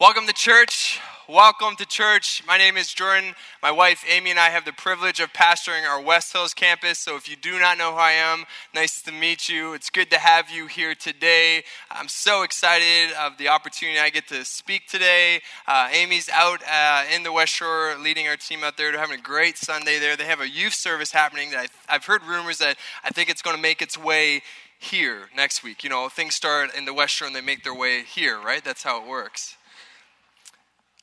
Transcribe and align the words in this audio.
Welcome 0.00 0.26
to 0.28 0.32
church. 0.32 0.98
Welcome 1.28 1.76
to 1.76 1.84
church. 1.84 2.42
My 2.46 2.56
name 2.56 2.78
is 2.78 2.90
Jordan. 2.90 3.34
My 3.62 3.70
wife 3.70 4.02
Amy 4.08 4.30
and 4.30 4.38
I 4.38 4.48
have 4.48 4.64
the 4.64 4.72
privilege 4.72 5.20
of 5.20 5.30
pastoring 5.34 5.86
our 5.86 6.00
West 6.00 6.32
Hills 6.32 6.54
campus. 6.54 6.98
So 6.98 7.16
if 7.16 7.28
you 7.28 7.36
do 7.36 7.60
not 7.60 7.76
know 7.76 7.92
who 7.92 7.98
I 7.98 8.12
am, 8.12 8.46
nice 8.74 9.02
to 9.02 9.12
meet 9.12 9.50
you. 9.50 9.74
It's 9.74 9.90
good 9.90 10.10
to 10.10 10.18
have 10.18 10.48
you 10.48 10.68
here 10.68 10.94
today. 10.94 11.64
I'm 11.90 12.08
so 12.08 12.44
excited 12.44 13.14
of 13.14 13.36
the 13.36 13.48
opportunity 13.48 13.98
I 13.98 14.08
get 14.08 14.26
to 14.28 14.42
speak 14.46 14.88
today. 14.88 15.42
Uh, 15.68 15.90
Amy's 15.92 16.30
out 16.30 16.62
uh, 16.66 17.04
in 17.14 17.22
the 17.22 17.30
West 17.30 17.52
Shore 17.52 17.94
leading 18.00 18.26
our 18.26 18.38
team 18.38 18.64
out 18.64 18.78
there. 18.78 18.92
They're 18.92 19.00
having 19.00 19.18
a 19.18 19.22
great 19.22 19.58
Sunday 19.58 19.98
there. 19.98 20.16
They 20.16 20.24
have 20.24 20.40
a 20.40 20.48
youth 20.48 20.72
service 20.72 21.12
happening 21.12 21.50
that 21.50 21.68
I, 21.90 21.94
I've 21.94 22.06
heard 22.06 22.24
rumors 22.24 22.56
that 22.56 22.78
I 23.04 23.10
think 23.10 23.28
it's 23.28 23.42
going 23.42 23.54
to 23.54 23.62
make 23.62 23.82
its 23.82 23.98
way 23.98 24.40
here 24.78 25.28
next 25.36 25.62
week. 25.62 25.84
You 25.84 25.90
know, 25.90 26.08
things 26.08 26.34
start 26.34 26.74
in 26.74 26.86
the 26.86 26.94
West 26.94 27.12
Shore 27.12 27.26
and 27.26 27.36
they 27.36 27.42
make 27.42 27.64
their 27.64 27.74
way 27.74 28.02
here, 28.02 28.40
right? 28.40 28.64
That's 28.64 28.82
how 28.82 29.02
it 29.02 29.06
works. 29.06 29.58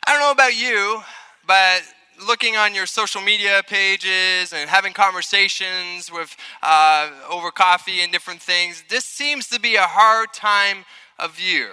I 0.07 0.11
don't 0.11 0.21
know 0.21 0.31
about 0.31 0.57
you, 0.57 1.01
but 1.45 1.81
looking 2.25 2.55
on 2.55 2.73
your 2.73 2.85
social 2.85 3.19
media 3.19 3.61
pages 3.67 4.53
and 4.53 4.69
having 4.69 4.93
conversations 4.93 6.09
with 6.09 6.33
uh, 6.63 7.09
over 7.29 7.51
coffee 7.51 7.99
and 7.99 8.09
different 8.09 8.41
things, 8.41 8.85
this 8.89 9.03
seems 9.03 9.49
to 9.49 9.59
be 9.59 9.75
a 9.75 9.81
hard 9.81 10.31
time 10.31 10.85
of 11.19 11.41
year. 11.41 11.71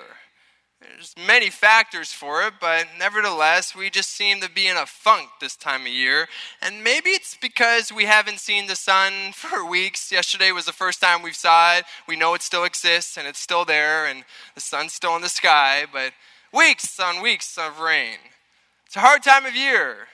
There's 0.81 1.15
many 1.29 1.49
factors 1.49 2.13
for 2.13 2.43
it, 2.43 2.55
but 2.61 2.89
nevertheless, 2.99 3.73
we 3.73 3.89
just 3.89 4.11
seem 4.11 4.41
to 4.41 4.51
be 4.51 4.67
in 4.67 4.77
a 4.77 4.85
funk 4.85 5.29
this 5.41 5.55
time 5.55 5.83
of 5.83 5.93
year. 5.93 6.27
And 6.61 6.83
maybe 6.83 7.11
it's 7.11 7.37
because 7.41 7.93
we 7.93 8.07
haven't 8.07 8.41
seen 8.41 8.67
the 8.67 8.75
sun 8.75 9.13
for 9.33 9.65
weeks. 9.65 10.11
Yesterday 10.11 10.51
was 10.51 10.67
the 10.67 10.73
first 10.73 11.01
time 11.01 11.23
we've 11.23 11.37
saw 11.37 11.77
it. 11.77 11.85
We 12.09 12.17
know 12.17 12.35
it 12.35 12.43
still 12.43 12.65
exists 12.65 13.17
and 13.17 13.29
it's 13.29 13.39
still 13.39 13.65
there 13.65 14.07
and 14.07 14.25
the 14.57 14.61
sun's 14.61 14.93
still 14.93 15.15
in 15.15 15.23
the 15.23 15.29
sky, 15.29 15.87
but 15.93 16.13
weeks 16.55 17.01
on 17.01 17.21
weeks 17.21 17.59
of 17.59 17.81
rain. 17.81 18.17
It's 18.87 18.95
a 18.97 19.01
hard 19.01 19.25
time 19.25 19.45
of 19.45 19.57
year. 19.57 20.07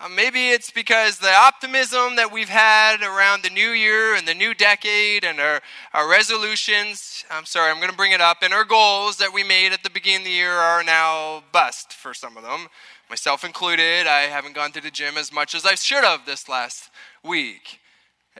Uh, 0.00 0.08
maybe 0.08 0.50
it's 0.50 0.70
because 0.70 1.18
the 1.18 1.32
optimism 1.32 2.16
that 2.16 2.32
we've 2.32 2.48
had 2.48 3.02
around 3.02 3.42
the 3.42 3.50
new 3.50 3.70
year 3.70 4.14
and 4.14 4.26
the 4.26 4.34
new 4.34 4.54
decade 4.54 5.24
and 5.24 5.40
our, 5.40 5.60
our 5.92 6.08
resolutions, 6.08 7.24
I'm 7.30 7.44
sorry, 7.44 7.70
I'm 7.70 7.78
going 7.78 7.90
to 7.90 7.96
bring 7.96 8.12
it 8.12 8.20
up, 8.20 8.38
and 8.42 8.52
our 8.52 8.64
goals 8.64 9.16
that 9.18 9.32
we 9.32 9.42
made 9.44 9.72
at 9.72 9.82
the 9.82 9.90
beginning 9.90 10.20
of 10.20 10.24
the 10.26 10.30
year 10.30 10.52
are 10.52 10.82
now 10.82 11.44
bust 11.52 11.92
for 11.92 12.14
some 12.14 12.36
of 12.36 12.42
them, 12.42 12.68
myself 13.08 13.44
included. 13.44 14.06
I 14.06 14.22
haven't 14.22 14.54
gone 14.54 14.72
to 14.72 14.80
the 14.80 14.90
gym 14.90 15.16
as 15.16 15.32
much 15.32 15.54
as 15.54 15.64
I 15.64 15.74
should 15.74 16.04
have 16.04 16.26
this 16.26 16.48
last 16.48 16.90
week. 17.24 17.80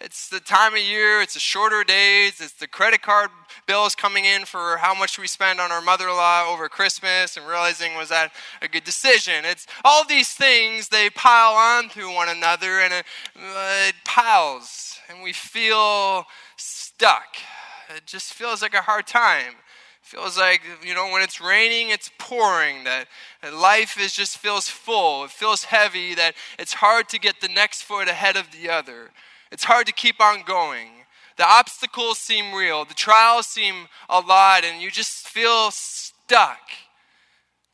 It's 0.01 0.29
the 0.29 0.41
time 0.41 0.75
of 0.75 0.81
year, 0.81 1.21
it's 1.21 1.35
the 1.35 1.41
shorter 1.41 1.85
days, 1.85 2.41
it's 2.41 2.55
the 2.55 2.67
credit 2.67 3.01
card 3.01 3.31
bills 3.67 3.95
coming 3.95 4.25
in 4.25 4.45
for 4.45 4.77
how 4.79 4.93
much 4.93 5.21
we 5.21 5.29
spend 5.29 5.61
on 5.61 5.71
our 5.71 5.81
mother 5.81 6.09
in 6.09 6.17
law 6.17 6.53
over 6.53 6.69
Christmas 6.69 7.37
and 7.37 7.47
realizing 7.47 7.95
was 7.95 8.09
that 8.09 8.33
a 8.61 8.67
good 8.67 8.83
decision. 8.83 9.45
It's 9.45 9.69
all 9.85 10.05
these 10.05 10.31
things, 10.31 10.89
they 10.89 11.11
pile 11.11 11.55
onto 11.55 12.13
one 12.13 12.29
another 12.29 12.81
and 12.81 12.93
it, 12.93 13.05
uh, 13.37 13.89
it 13.89 13.95
piles 14.05 14.99
and 15.09 15.23
we 15.23 15.33
feel 15.33 16.27
stuck. 16.57 17.37
It 17.95 18.05
just 18.05 18.35
feels 18.35 18.63
like 18.63 18.75
a 18.75 18.83
hard 18.83 19.07
time. 19.07 19.55
Feels 20.03 20.37
like, 20.37 20.63
you 20.85 20.95
know, 20.95 21.09
when 21.11 21.23
it's 21.23 21.41
raining, 21.41 21.91
it's 21.91 22.11
pouring, 22.19 22.85
that 22.85 23.07
life 23.55 23.99
is 23.99 24.13
just 24.13 24.39
feels 24.39 24.69
full, 24.69 25.25
it 25.25 25.31
feels 25.31 25.65
heavy, 25.65 26.15
that 26.15 26.35
it's 26.59 26.75
hard 26.75 27.09
to 27.09 27.19
get 27.19 27.41
the 27.41 27.49
next 27.49 27.83
foot 27.83 28.09
ahead 28.09 28.37
of 28.37 28.51
the 28.51 28.69
other. 28.69 29.11
It's 29.55 29.63
hard 29.63 29.87
to 29.87 29.93
keep 29.93 30.21
on 30.21 30.43
going. 30.43 30.89
The 31.37 31.47
obstacles 31.47 32.19
seem 32.19 32.53
real, 32.53 32.85
the 32.85 32.93
trials 32.93 33.47
seem 33.47 33.87
a 34.09 34.19
lot, 34.19 34.65
and 34.65 34.83
you 34.83 34.91
just 34.91 35.29
feel 35.29 35.71
stuck. 35.71 36.59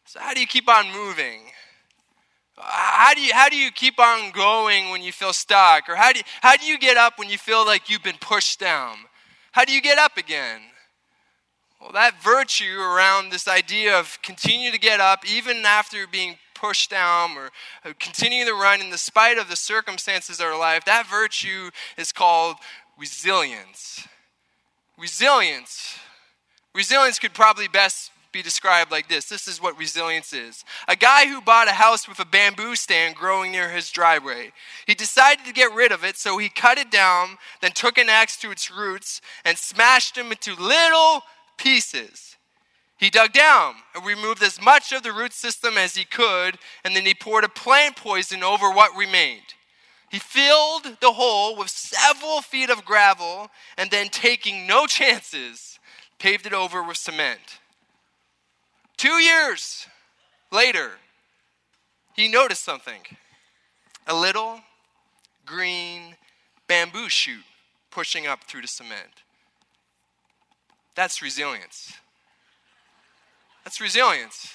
So, 0.04 0.20
how 0.20 0.34
do 0.34 0.42
you 0.42 0.46
keep 0.46 0.68
on 0.68 0.92
moving? 0.92 1.40
How 2.58 3.14
do 3.14 3.22
you, 3.22 3.32
how 3.32 3.48
do 3.48 3.56
you 3.56 3.70
keep 3.70 3.98
on 3.98 4.30
going 4.32 4.90
when 4.90 5.00
you 5.00 5.10
feel 5.10 5.32
stuck? 5.32 5.88
Or 5.88 5.96
how 5.96 6.12
do, 6.12 6.18
you, 6.18 6.24
how 6.42 6.54
do 6.58 6.66
you 6.66 6.78
get 6.78 6.98
up 6.98 7.18
when 7.18 7.30
you 7.30 7.38
feel 7.38 7.64
like 7.64 7.88
you've 7.88 8.02
been 8.02 8.18
pushed 8.20 8.60
down? 8.60 8.98
How 9.52 9.64
do 9.64 9.72
you 9.72 9.80
get 9.80 9.96
up 9.96 10.18
again? 10.18 10.60
Well, 11.80 11.92
that 11.92 12.22
virtue 12.22 12.78
around 12.78 13.32
this 13.32 13.48
idea 13.48 13.98
of 13.98 14.18
continue 14.20 14.70
to 14.70 14.78
get 14.78 15.00
up 15.00 15.20
even 15.26 15.64
after 15.64 16.06
being 16.06 16.36
pushed 16.60 16.90
down 16.90 17.36
or 17.36 17.50
uh, 17.84 17.92
continue 17.98 18.44
to 18.44 18.52
run 18.52 18.80
in 18.80 18.90
the 18.90 18.98
spite 18.98 19.38
of 19.38 19.48
the 19.48 19.56
circumstances 19.56 20.40
of 20.40 20.46
our 20.46 20.58
life, 20.58 20.84
that 20.84 21.06
virtue 21.06 21.70
is 21.96 22.12
called 22.12 22.56
resilience. 22.98 24.06
Resilience. 24.98 25.96
Resilience 26.74 27.18
could 27.18 27.34
probably 27.34 27.68
best 27.68 28.10
be 28.32 28.42
described 28.42 28.92
like 28.92 29.08
this. 29.08 29.28
This 29.28 29.48
is 29.48 29.60
what 29.60 29.76
resilience 29.78 30.32
is. 30.32 30.64
A 30.86 30.94
guy 30.94 31.26
who 31.26 31.40
bought 31.40 31.68
a 31.68 31.72
house 31.72 32.08
with 32.08 32.20
a 32.20 32.24
bamboo 32.24 32.76
stand 32.76 33.16
growing 33.16 33.50
near 33.50 33.70
his 33.70 33.90
driveway. 33.90 34.52
He 34.86 34.94
decided 34.94 35.44
to 35.46 35.52
get 35.52 35.74
rid 35.74 35.90
of 35.90 36.04
it, 36.04 36.16
so 36.16 36.38
he 36.38 36.48
cut 36.48 36.78
it 36.78 36.90
down, 36.90 37.38
then 37.60 37.72
took 37.72 37.98
an 37.98 38.08
axe 38.08 38.36
to 38.38 38.50
its 38.50 38.70
roots 38.70 39.20
and 39.44 39.58
smashed 39.58 40.14
them 40.14 40.30
into 40.30 40.54
little 40.54 41.22
pieces. 41.56 42.36
He 43.00 43.08
dug 43.08 43.32
down 43.32 43.76
and 43.94 44.04
removed 44.04 44.42
as 44.42 44.60
much 44.60 44.92
of 44.92 45.02
the 45.02 45.12
root 45.12 45.32
system 45.32 45.78
as 45.78 45.96
he 45.96 46.04
could, 46.04 46.58
and 46.84 46.94
then 46.94 47.06
he 47.06 47.14
poured 47.14 47.44
a 47.44 47.48
plant 47.48 47.96
poison 47.96 48.42
over 48.42 48.70
what 48.70 48.94
remained. 48.94 49.54
He 50.10 50.18
filled 50.18 50.98
the 51.00 51.12
hole 51.12 51.56
with 51.56 51.70
several 51.70 52.42
feet 52.42 52.68
of 52.68 52.84
gravel, 52.84 53.50
and 53.78 53.90
then, 53.90 54.10
taking 54.10 54.66
no 54.66 54.86
chances, 54.86 55.78
paved 56.18 56.44
it 56.44 56.52
over 56.52 56.82
with 56.82 56.98
cement. 56.98 57.60
Two 58.98 59.22
years 59.22 59.86
later, 60.52 60.90
he 62.12 62.28
noticed 62.28 62.62
something 62.62 63.00
a 64.06 64.14
little 64.14 64.60
green 65.46 66.16
bamboo 66.66 67.08
shoot 67.08 67.44
pushing 67.90 68.26
up 68.26 68.44
through 68.44 68.60
the 68.60 68.68
cement. 68.68 69.22
That's 70.94 71.22
resilience. 71.22 71.94
That's 73.64 73.80
resilience. 73.80 74.54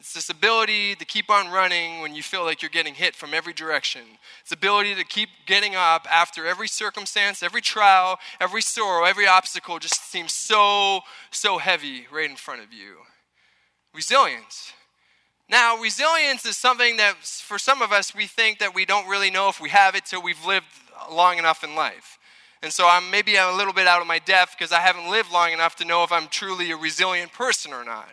It's 0.00 0.12
this 0.12 0.30
ability 0.30 0.94
to 0.94 1.04
keep 1.04 1.28
on 1.28 1.50
running 1.50 2.00
when 2.00 2.14
you 2.14 2.22
feel 2.22 2.44
like 2.44 2.62
you're 2.62 2.70
getting 2.70 2.94
hit 2.94 3.16
from 3.16 3.34
every 3.34 3.52
direction. 3.52 4.02
It's 4.42 4.52
ability 4.52 4.94
to 4.94 5.04
keep 5.04 5.28
getting 5.44 5.74
up 5.74 6.06
after 6.08 6.46
every 6.46 6.68
circumstance, 6.68 7.42
every 7.42 7.60
trial, 7.60 8.18
every 8.40 8.62
sorrow, 8.62 9.04
every 9.04 9.26
obstacle 9.26 9.80
just 9.80 10.08
seems 10.08 10.32
so, 10.32 11.00
so 11.32 11.58
heavy 11.58 12.06
right 12.12 12.30
in 12.30 12.36
front 12.36 12.62
of 12.62 12.72
you. 12.72 12.98
Resilience. 13.92 14.72
Now, 15.50 15.80
resilience 15.80 16.44
is 16.44 16.56
something 16.56 16.98
that 16.98 17.16
for 17.16 17.58
some 17.58 17.82
of 17.82 17.90
us, 17.90 18.14
we 18.14 18.26
think 18.26 18.60
that 18.60 18.74
we 18.74 18.84
don't 18.84 19.08
really 19.08 19.30
know 19.30 19.48
if 19.48 19.60
we 19.60 19.70
have 19.70 19.96
it 19.96 20.04
till 20.04 20.22
we've 20.22 20.44
lived 20.46 20.66
long 21.10 21.38
enough 21.38 21.64
in 21.64 21.74
life. 21.74 22.18
And 22.62 22.72
so 22.72 22.86
I'm 22.88 23.10
maybe 23.10 23.38
I'm 23.38 23.54
a 23.54 23.56
little 23.56 23.72
bit 23.72 23.86
out 23.86 24.00
of 24.00 24.06
my 24.06 24.18
depth 24.18 24.56
because 24.58 24.72
I 24.72 24.80
haven't 24.80 25.10
lived 25.10 25.32
long 25.32 25.52
enough 25.52 25.76
to 25.76 25.84
know 25.84 26.04
if 26.04 26.12
I'm 26.12 26.28
truly 26.28 26.70
a 26.70 26.76
resilient 26.76 27.32
person 27.32 27.72
or 27.72 27.84
not. 27.84 28.10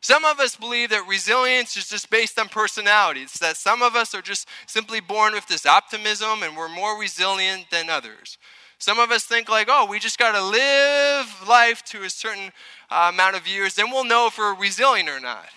Some 0.00 0.24
of 0.24 0.38
us 0.38 0.54
believe 0.54 0.90
that 0.90 1.06
resilience 1.08 1.76
is 1.76 1.88
just 1.88 2.08
based 2.08 2.38
on 2.38 2.48
personality. 2.48 3.22
It's 3.22 3.38
that 3.40 3.56
some 3.56 3.82
of 3.82 3.96
us 3.96 4.14
are 4.14 4.22
just 4.22 4.48
simply 4.66 5.00
born 5.00 5.32
with 5.32 5.48
this 5.48 5.66
optimism 5.66 6.42
and 6.42 6.56
we're 6.56 6.68
more 6.68 6.98
resilient 6.98 7.66
than 7.70 7.90
others. 7.90 8.38
Some 8.78 9.00
of 9.00 9.10
us 9.10 9.24
think, 9.24 9.48
like, 9.48 9.66
oh, 9.68 9.86
we 9.86 9.98
just 9.98 10.18
got 10.18 10.32
to 10.32 10.42
live 10.42 11.48
life 11.48 11.82
to 11.86 12.04
a 12.04 12.10
certain 12.10 12.52
uh, 12.90 13.10
amount 13.12 13.34
of 13.34 13.48
years, 13.48 13.74
then 13.74 13.90
we'll 13.90 14.04
know 14.04 14.28
if 14.28 14.38
we're 14.38 14.54
resilient 14.54 15.08
or 15.08 15.18
not. 15.18 15.48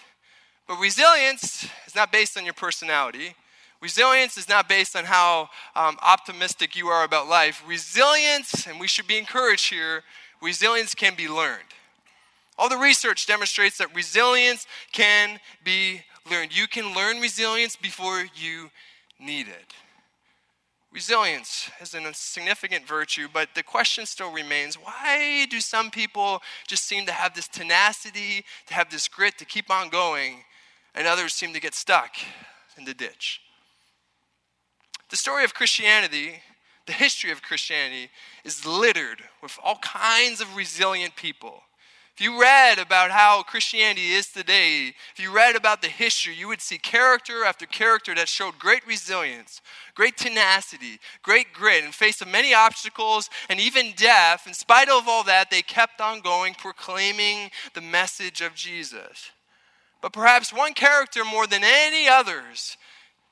But 0.68 0.80
resilience 0.80 1.68
is 1.86 1.96
not 1.96 2.12
based 2.12 2.36
on 2.36 2.46
your 2.46 2.56
personality. 2.56 3.36
Resilience 3.80 4.38
is 4.38 4.50
not 4.50 4.68
based 4.68 4.96
on 4.96 5.06
how 5.06 5.50
um, 5.76 5.98
optimistic 6.02 6.76
you 6.76 6.88
are 6.88 7.04
about 7.04 7.28
life. 7.28 7.64
Resilience, 7.68 8.66
and 8.68 8.80
we 8.80 8.88
should 8.88 9.08
be 9.08 9.18
encouraged 9.18 9.70
here, 9.70 10.04
resilience 10.42 10.96
can 10.96 11.14
be 11.16 11.28
learned. 11.28 11.66
All 12.62 12.70
the 12.70 12.78
research 12.78 13.26
demonstrates 13.26 13.80
that 13.80 13.96
resilience 13.96 14.68
can 14.92 15.40
be 15.64 16.02
learned. 16.30 16.56
You 16.56 16.68
can 16.68 16.94
learn 16.94 17.20
resilience 17.20 17.76
before 17.76 18.24
you 18.36 18.70
need 19.20 19.48
it. 19.48 19.74
Resilience 20.94 21.72
is 21.82 21.96
a 21.96 22.14
significant 22.14 22.88
virtue, 22.88 23.28
but 23.34 23.50
the 23.56 23.64
question 23.64 24.06
still 24.06 24.32
remains 24.32 24.76
why 24.76 25.48
do 25.50 25.60
some 25.60 25.90
people 25.90 26.44
just 26.68 26.86
seem 26.86 27.08
to 27.08 27.12
have 27.12 27.34
this 27.34 27.48
tenacity, 27.48 28.46
to 28.68 28.76
have 28.76 28.92
this 28.92 29.08
grit 29.08 29.40
to 29.40 29.46
keep 29.46 29.72
on 29.72 29.90
going, 29.90 30.44
and 30.94 31.08
others 31.08 31.34
seem 31.34 31.54
to 31.54 31.60
get 31.60 31.74
stuck 31.74 32.12
in 32.78 32.86
the 32.86 32.94
ditch? 32.94 33.42
The 35.10 35.18
story 35.18 35.46
of 35.46 35.56
Christianity, 35.56 36.44
the 36.86 36.94
history 36.94 37.32
of 37.32 37.42
Christianity, 37.42 38.12
is 38.46 38.68
littered 38.68 39.24
with 39.42 39.58
all 39.64 39.78
kinds 39.78 40.42
of 40.42 40.56
resilient 40.56 41.16
people 41.16 41.64
if 42.22 42.26
you 42.26 42.40
read 42.40 42.78
about 42.78 43.10
how 43.10 43.42
Christianity 43.42 44.12
is 44.12 44.28
today, 44.28 44.94
if 45.12 45.20
you 45.20 45.34
read 45.34 45.56
about 45.56 45.82
the 45.82 45.88
history, 45.88 46.36
you 46.36 46.48
would 46.50 46.62
see 46.62 46.78
character 46.78 47.44
after 47.44 47.66
character 47.66 48.14
that 48.14 48.28
showed 48.28 48.60
great 48.60 48.86
resilience, 48.86 49.60
great 49.96 50.18
tenacity, 50.18 51.00
great 51.24 51.52
grit, 51.52 51.84
in 51.84 51.92
face 51.92 52.22
of 52.22 52.28
many 52.28 52.54
obstacles 52.54 53.28
and 53.50 53.60
even 53.60 53.94
death. 53.98 54.46
In 54.46 54.54
spite 54.54 54.88
of 54.88 55.08
all 55.08 55.24
that, 55.24 55.50
they 55.50 55.64
kept 55.64 56.00
on 56.00 56.22
going, 56.22 56.54
proclaiming 56.54 57.50
the 57.74 57.82
message 57.82 58.42
of 58.42 58.54
Jesus. 58.54 59.32
But 60.00 60.14
perhaps 60.14 60.54
one 60.54 60.76
character 60.76 61.26
more 61.26 61.48
than 61.48 61.64
any 61.64 62.08
others 62.08 62.78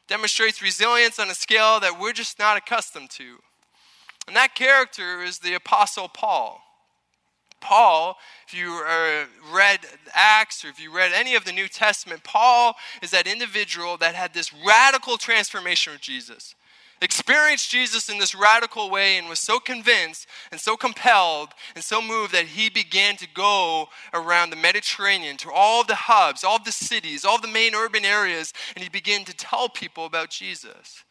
demonstrates 0.07 0.63
resilience 0.63 1.19
on 1.19 1.29
a 1.29 1.35
scale 1.35 1.79
that 1.79 1.99
we're 2.01 2.11
just 2.11 2.39
not 2.39 2.57
accustomed 2.57 3.11
to. 3.11 3.35
And 4.25 4.35
that 4.35 4.55
character 4.55 5.21
is 5.21 5.37
the 5.37 5.53
Apostle 5.53 6.07
Paul. 6.07 6.63
Paul, 7.61 8.17
if 8.47 8.53
you 8.53 8.83
uh, 8.87 9.25
read 9.53 9.79
Acts 10.13 10.63
or 10.63 10.69
if 10.69 10.79
you 10.79 10.95
read 10.95 11.11
any 11.13 11.35
of 11.35 11.45
the 11.45 11.51
New 11.51 11.67
Testament, 11.67 12.23
Paul 12.23 12.75
is 13.01 13.11
that 13.11 13.27
individual 13.27 13.97
that 13.97 14.15
had 14.15 14.33
this 14.33 14.51
radical 14.53 15.17
transformation 15.17 15.93
with 15.93 16.01
Jesus 16.01 16.55
experienced 17.01 17.69
Jesus 17.69 18.09
in 18.09 18.17
this 18.17 18.35
radical 18.35 18.89
way 18.89 19.17
and 19.17 19.29
was 19.29 19.39
so 19.39 19.59
convinced 19.59 20.27
and 20.51 20.59
so 20.59 20.75
compelled 20.75 21.49
and 21.75 21.83
so 21.83 22.01
moved 22.01 22.33
that 22.33 22.45
he 22.45 22.69
began 22.69 23.15
to 23.17 23.27
go 23.33 23.87
around 24.13 24.49
the 24.49 24.55
Mediterranean 24.55 25.37
to 25.37 25.51
all 25.51 25.83
the 25.83 25.95
hubs, 25.95 26.43
all 26.43 26.61
the 26.61 26.71
cities, 26.71 27.23
all 27.23 27.39
the 27.39 27.47
main 27.47 27.73
urban 27.75 28.05
areas, 28.05 28.53
and 28.75 28.83
he 28.83 28.89
began 28.89 29.23
to 29.25 29.35
tell 29.35 29.69
people 29.69 30.05
about 30.05 30.29
Jesus. 30.29 31.03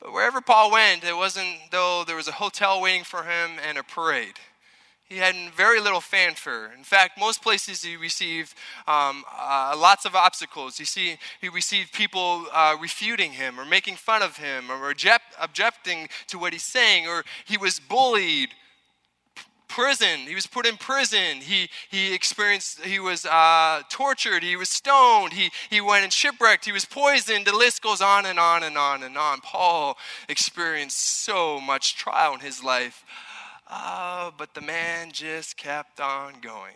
But 0.00 0.12
wherever 0.12 0.40
Paul 0.40 0.72
went, 0.72 1.04
it 1.04 1.16
wasn't 1.16 1.56
though 1.70 2.04
there 2.04 2.16
was 2.16 2.28
a 2.28 2.32
hotel 2.32 2.80
waiting 2.80 3.04
for 3.04 3.22
him 3.22 3.58
and 3.66 3.78
a 3.78 3.82
parade 3.82 4.34
he 5.08 5.18
had 5.18 5.36
very 5.56 5.80
little 5.80 6.00
fanfare. 6.00 6.72
In 6.76 6.82
fact, 6.82 7.18
most 7.18 7.40
places 7.40 7.82
he 7.82 7.96
received 7.96 8.54
um, 8.88 9.24
uh, 9.38 9.74
lots 9.78 10.04
of 10.04 10.16
obstacles. 10.16 10.80
You 10.80 10.84
see, 10.84 11.16
he 11.40 11.48
received 11.48 11.92
people 11.92 12.46
uh, 12.52 12.76
refuting 12.80 13.32
him 13.32 13.60
or 13.60 13.64
making 13.64 13.96
fun 13.96 14.22
of 14.22 14.36
him 14.36 14.70
or 14.70 14.92
objecting 15.40 16.08
to 16.26 16.38
what 16.38 16.52
he's 16.52 16.64
saying, 16.64 17.06
or 17.06 17.24
he 17.44 17.56
was 17.56 17.78
bullied. 17.78 18.50
Prison. 19.68 20.20
He 20.20 20.34
was 20.34 20.46
put 20.46 20.64
in 20.64 20.76
prison. 20.76 21.40
He, 21.40 21.68
he 21.90 22.14
experienced, 22.14 22.80
he 22.82 23.00
was 23.00 23.26
uh, 23.26 23.82
tortured. 23.90 24.44
He 24.44 24.56
was 24.56 24.68
stoned. 24.68 25.32
He, 25.32 25.50
he 25.68 25.80
went 25.80 26.04
and 26.04 26.12
shipwrecked. 26.12 26.64
He 26.64 26.72
was 26.72 26.84
poisoned. 26.84 27.46
The 27.46 27.54
list 27.54 27.82
goes 27.82 28.00
on 28.00 28.26
and 28.26 28.38
on 28.38 28.62
and 28.62 28.78
on 28.78 29.02
and 29.02 29.18
on. 29.18 29.40
Paul 29.40 29.98
experienced 30.28 31.24
so 31.24 31.60
much 31.60 31.96
trial 31.96 32.34
in 32.34 32.40
his 32.40 32.62
life. 32.62 33.04
Oh, 33.68 34.32
but 34.38 34.54
the 34.54 34.60
man 34.60 35.10
just 35.10 35.56
kept 35.56 36.00
on 36.00 36.34
going. 36.40 36.74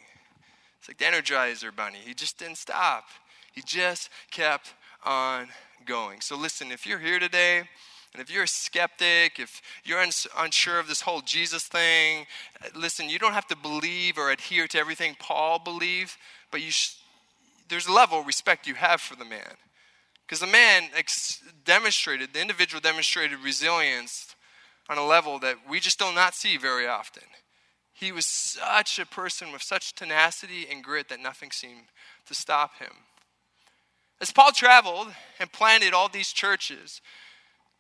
It's 0.79 0.89
like 0.89 0.99
the 0.99 1.05
Energizer 1.05 1.75
Bunny. 1.75 1.99
He 2.05 2.15
just 2.15 2.39
didn't 2.39 2.59
stop. 2.59 3.05
He 3.53 3.63
just 3.63 4.11
kept 4.31 4.75
on 5.05 5.49
going. 5.87 6.21
So 6.21 6.37
listen, 6.37 6.73
if 6.73 6.87
you're 6.87 6.99
here 6.99 7.19
today, 7.19 7.63
and 8.13 8.21
if 8.21 8.31
you're 8.31 8.45
a 8.45 8.49
skeptic, 8.49 9.39
if 9.39 9.63
you're 9.85 10.01
uns- 10.01 10.27
unsure 10.37 10.81
of 10.81 10.89
this 10.89 11.03
whole 11.03 11.21
Jesus 11.21 11.65
thing, 11.65 12.27
listen, 12.75 13.09
you 13.09 13.19
don't 13.19 13.35
have 13.35 13.47
to 13.49 13.57
believe 13.57 14.19
or 14.19 14.31
adhere 14.31 14.67
to 14.69 14.79
everything 14.79 15.17
Paul 15.21 15.61
believed, 15.61 16.17
but 16.51 16.61
you 16.61 16.73
sh- 16.73 16.97
there's 17.69 17.87
a 17.87 17.93
level 17.93 18.21
of 18.21 18.27
respect 18.27 18.67
you 18.67 18.75
have 18.75 19.01
for 19.01 19.15
the 19.15 19.25
man. 19.25 19.55
Because 20.27 20.41
the 20.41 20.49
man 20.49 20.85
ex- 20.97 21.41
demonstrated, 21.65 22.33
the 22.33 22.41
individual 22.41 22.81
demonstrated 22.81 23.39
resilience 23.45 24.30
on 24.91 24.99
a 24.99 25.07
level 25.07 25.39
that 25.39 25.57
we 25.69 25.79
just 25.79 26.01
do 26.01 26.13
not 26.13 26.35
see 26.35 26.57
very 26.57 26.87
often. 26.87 27.23
He 27.95 28.11
was 28.11 28.27
such 28.27 28.99
a 28.99 29.07
person 29.07 29.53
with 29.53 29.63
such 29.63 29.95
tenacity 29.95 30.67
and 30.69 30.83
grit 30.83 31.09
that 31.09 31.21
nothing 31.21 31.53
seemed 31.53 31.87
to 32.27 32.35
stop 32.35 32.79
him. 32.79 32.91
As 34.21 34.33
Paul 34.33 34.51
traveled 34.53 35.09
and 35.39 35.53
planted 35.53 35.95
all 35.95 36.09
these 36.09 36.33
churches, 36.33 37.01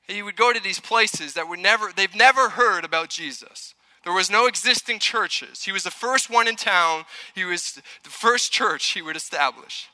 he 0.06 0.22
would 0.22 0.36
go 0.36 0.52
to 0.52 0.62
these 0.62 0.78
places 0.78 1.34
that 1.34 1.48
were 1.48 1.56
never 1.56 1.90
they've 1.94 2.14
never 2.14 2.50
heard 2.50 2.84
about 2.84 3.10
Jesus. 3.10 3.74
There 4.04 4.12
was 4.12 4.30
no 4.30 4.46
existing 4.46 5.00
churches. 5.00 5.64
He 5.64 5.72
was 5.72 5.82
the 5.82 5.90
first 5.90 6.30
one 6.30 6.48
in 6.48 6.56
town. 6.56 7.04
He 7.34 7.44
was 7.44 7.80
the 8.02 8.10
first 8.10 8.52
church 8.52 8.92
he 8.92 9.02
would 9.02 9.16
establish. 9.16 9.88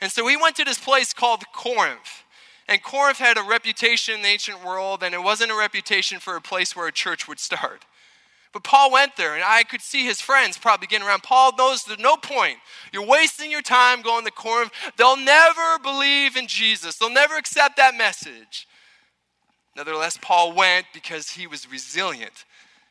And 0.00 0.10
so 0.10 0.26
he 0.26 0.36
went 0.36 0.56
to 0.56 0.64
this 0.64 0.78
place 0.78 1.12
called 1.12 1.42
Corinth. 1.52 2.24
And 2.72 2.82
Corinth 2.82 3.18
had 3.18 3.36
a 3.36 3.42
reputation 3.42 4.14
in 4.14 4.22
the 4.22 4.28
ancient 4.28 4.64
world, 4.64 5.02
and 5.02 5.14
it 5.14 5.22
wasn't 5.22 5.52
a 5.52 5.54
reputation 5.54 6.18
for 6.20 6.36
a 6.36 6.40
place 6.40 6.74
where 6.74 6.86
a 6.86 6.92
church 6.92 7.28
would 7.28 7.38
start. 7.38 7.84
But 8.50 8.64
Paul 8.64 8.90
went 8.90 9.14
there, 9.16 9.34
and 9.34 9.44
I 9.44 9.62
could 9.62 9.82
see 9.82 10.06
his 10.06 10.22
friends 10.22 10.56
probably 10.56 10.86
getting 10.86 11.06
around. 11.06 11.22
Paul 11.22 11.54
knows 11.54 11.84
there's 11.84 11.98
no 11.98 12.16
point. 12.16 12.56
You're 12.90 13.04
wasting 13.04 13.50
your 13.50 13.60
time 13.60 14.00
going 14.00 14.24
to 14.24 14.30
Corinth. 14.30 14.72
They'll 14.96 15.18
never 15.18 15.78
believe 15.82 16.34
in 16.34 16.46
Jesus, 16.46 16.96
they'll 16.96 17.10
never 17.10 17.36
accept 17.36 17.76
that 17.76 17.94
message. 17.94 18.66
Nevertheless, 19.76 20.18
Paul 20.22 20.54
went 20.54 20.86
because 20.94 21.28
he 21.28 21.46
was 21.46 21.70
resilient. 21.70 22.46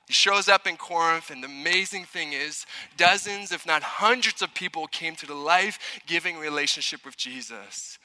He 0.06 0.14
shows 0.14 0.48
up 0.48 0.68
in 0.68 0.78
Corinth, 0.78 1.32
and 1.32 1.42
the 1.42 1.48
amazing 1.48 2.06
thing 2.06 2.34
is, 2.34 2.68
dozens, 2.98 3.52
if 3.52 3.66
not 3.66 3.82
hundreds, 3.82 4.44
of 4.44 4.54
people 4.54 4.86
came 4.86 5.16
to 5.16 5.26
the 5.26 5.34
life 5.34 5.80
giving 6.06 6.38
relationship 6.38 7.04
with 7.04 7.18
Jesus. 7.18 7.98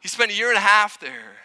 He 0.00 0.08
spent 0.08 0.30
a 0.30 0.34
year 0.34 0.48
and 0.48 0.56
a 0.56 0.60
half 0.60 0.98
there. 0.98 1.36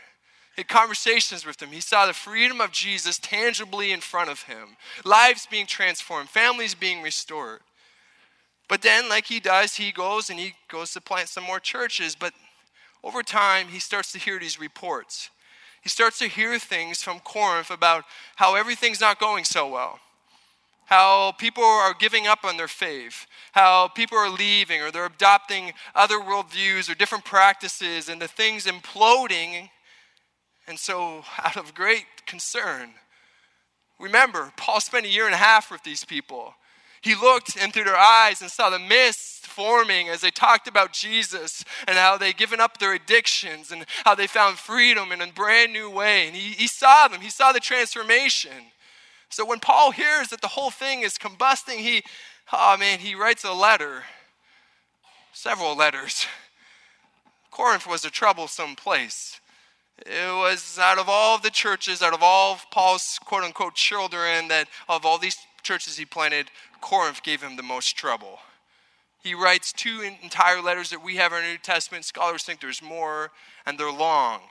He 0.56 0.62
had 0.62 0.68
conversations 0.70 1.46
with 1.46 1.58
them. 1.58 1.72
He 1.72 1.82
saw 1.82 2.06
the 2.06 2.14
freedom 2.14 2.62
of 2.62 2.72
Jesus 2.72 3.20
tangibly 3.20 3.92
in 3.92 4.00
front 4.00 4.30
of 4.30 4.44
him, 4.44 4.78
lives 5.04 5.48
being 5.50 5.66
transformed, 5.66 6.30
families 6.30 6.74
being 6.74 7.02
restored. 7.02 7.60
But 8.70 8.82
then, 8.82 9.10
like 9.10 9.26
he 9.26 9.40
does, 9.40 9.76
he 9.76 9.92
goes 9.92 10.30
and 10.30 10.40
he 10.40 10.54
goes 10.70 10.94
to 10.94 11.02
plant 11.02 11.30
some 11.30 11.44
more 11.44 11.60
churches. 11.60 12.16
But 12.16 12.34
over 13.04 13.22
time, 13.22 13.68
he 13.68 13.80
starts 13.80 14.12
to 14.14 14.20
hear 14.20 14.40
these 14.40 14.60
reports. 14.60 15.30
He 15.82 15.90
starts 15.90 16.18
to 16.20 16.28
hear 16.28 16.58
things 16.58 17.04
from 17.04 17.20
Corinth 17.20 17.70
about 17.70 18.06
how 18.38 18.56
everything's 18.56 19.02
not 19.02 19.20
going 19.20 19.44
so 19.44 19.68
well 19.68 20.00
how 20.86 21.34
people 21.34 21.64
are 21.64 21.94
giving 21.94 22.28
up 22.28 22.44
on 22.44 22.58
their 22.58 22.68
faith, 22.68 23.26
how 23.54 23.88
people 23.88 24.18
are 24.18 24.30
leaving 24.30 24.82
or 24.82 24.92
they're 24.92 25.06
adopting 25.06 25.74
other 25.94 26.20
worldviews 26.20 26.90
or 26.90 26.96
different 26.96 27.26
practices, 27.26 28.08
and 28.08 28.22
the 28.22 28.28
things 28.28 28.66
imploding. 28.66 29.70
And 30.68 30.80
so, 30.80 31.24
out 31.44 31.58
of 31.58 31.74
great 31.74 32.06
concern, 32.26 32.92
remember, 34.00 34.52
Paul 34.58 34.80
spent 34.80 35.06
a 35.06 35.10
year 35.10 35.26
and 35.26 35.34
a 35.34 35.38
half 35.38 35.72
with 35.72 35.84
these 35.84 36.06
people. 36.06 36.54
He 37.02 37.14
looked 37.14 37.56
into 37.56 37.84
their 37.84 37.96
eyes 37.96 38.42
and 38.42 38.50
saw 38.50 38.72
the 38.72 38.80
mist 38.80 39.46
forming 39.46 40.10
as 40.10 40.22
they 40.22 40.32
talked 40.32 40.68
about 40.68 40.92
Jesus 40.92 41.64
and 41.88 41.98
how 41.98 42.18
they'd 42.18 42.36
given 42.36 42.60
up 42.60 42.78
their 42.80 42.94
addictions 42.94 43.72
and 43.72 43.86
how 44.04 44.16
they 44.16 44.26
found 44.26 44.58
freedom 44.58 45.12
in 45.12 45.22
a 45.22 45.28
brand 45.28 45.72
new 45.72 45.90
way. 45.90 46.28
And 46.28 46.36
he, 46.36 46.54
he 46.54 46.68
saw 46.68 47.08
them, 47.08 47.22
he 47.22 47.30
saw 47.30 47.52
the 47.52 47.60
transformation. 47.60 48.52
So 49.36 49.44
when 49.44 49.60
Paul 49.60 49.92
hears 49.92 50.30
that 50.30 50.40
the 50.40 50.48
whole 50.48 50.72
thing 50.72 51.02
is 51.02 51.18
combusting, 51.18 51.80
he, 51.80 52.04
oh 52.54 52.78
man, 52.80 53.00
he 53.00 53.16
writes 53.16 53.44
a 53.44 53.52
letter, 53.52 54.04
several 55.34 55.76
letters. 55.76 56.26
Corinth 57.52 57.86
was 57.86 58.06
a 58.06 58.10
troublesome 58.10 58.78
place. 58.78 59.42
It 59.98 60.34
was 60.34 60.80
out 60.80 61.00
of 61.00 61.10
all 61.10 61.36
of 61.36 61.42
the 61.42 61.50
churches, 61.50 62.02
out 62.02 62.14
of 62.14 62.24
all 62.24 62.54
of 62.54 62.72
Paul's 62.72 63.20
quote 63.26 63.44
unquote 63.44 63.76
children, 63.76 64.48
that 64.48 64.70
of 64.88 65.06
all 65.06 65.18
these 65.18 65.36
churches 65.64 65.98
he 65.98 66.06
planted, 66.06 66.50
Corinth 66.80 67.22
gave 67.22 67.44
him 67.44 67.58
the 67.58 67.62
most 67.62 67.98
trouble. 67.98 68.40
He 69.22 69.36
writes 69.36 69.74
two 69.74 70.00
entire 70.24 70.62
letters 70.62 70.92
that 70.92 71.04
we 71.04 71.18
have 71.18 71.34
in 71.34 71.40
our 71.40 71.44
New 71.44 71.58
Testament. 71.58 72.06
Scholars 72.06 72.44
think 72.44 72.62
there's 72.62 72.82
more, 72.82 73.32
and 73.66 73.78
they're 73.78 73.92
long 73.92 74.44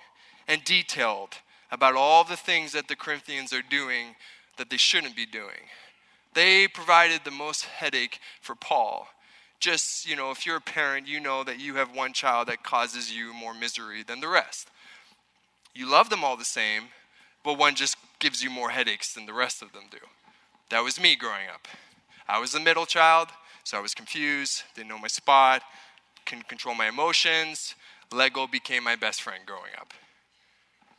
and 0.47 0.63
detailed 0.63 1.37
about 1.71 1.97
all 1.97 2.23
the 2.23 2.37
things 2.37 2.73
that 2.73 2.89
the 2.89 2.97
Corinthians 2.97 3.51
are 3.55 3.63
doing 3.63 4.17
that 4.57 4.71
they 4.71 4.77
shouldn't 4.77 5.17
be 5.17 5.27
doing. 5.27 5.69
They 6.35 6.67
provided 6.69 7.21
the 7.25 7.31
most 7.31 7.65
headache 7.65 8.19
for 8.41 8.55
Paul. 8.55 9.09
Just, 9.61 10.09
you 10.09 10.17
know, 10.17 10.31
if 10.31 10.45
you're 10.45 10.57
a 10.57 10.61
parent, 10.61 11.07
you 11.07 11.21
know 11.21 11.45
that 11.45 11.61
you 11.61 11.77
have 11.77 11.95
one 11.95 12.13
child 12.13 12.49
that 12.49 12.63
causes 12.63 13.13
you 13.13 13.33
more 13.33 13.55
misery 13.55 14.03
than 14.03 14.21
the 14.21 14.29
rest. 14.29 14.69
You 15.75 15.91
love 15.91 16.11
them 16.11 16.23
all 16.23 16.37
the 16.37 16.45
same, 16.45 16.85
but 17.43 17.59
one 17.59 17.75
just 17.75 17.97
gives 18.19 18.43
you 18.43 18.51
more 18.51 18.71
headaches 18.71 19.15
than 19.15 19.27
the 19.27 19.33
rest 19.33 19.63
of 19.63 19.73
them 19.73 19.85
do. 19.91 19.99
That 20.71 20.83
was 20.83 21.01
me 21.01 21.17
growing 21.17 21.49
up. 21.53 21.69
I 22.29 22.39
was 22.39 22.53
the 22.53 22.61
middle 22.61 22.87
child, 22.87 23.29
so 23.65 23.79
I 23.79 23.81
was 23.81 23.95
confused, 23.95 24.63
didn't 24.75 24.89
know 24.89 24.99
my 24.99 25.09
spot, 25.09 25.63
couldn't 26.27 26.49
control 26.49 26.75
my 26.75 26.89
emotions. 26.89 27.75
Lego 28.13 28.47
became 28.47 28.85
my 28.85 28.97
best 28.97 29.23
friend 29.23 29.45
growing 29.47 29.73
up. 29.79 29.93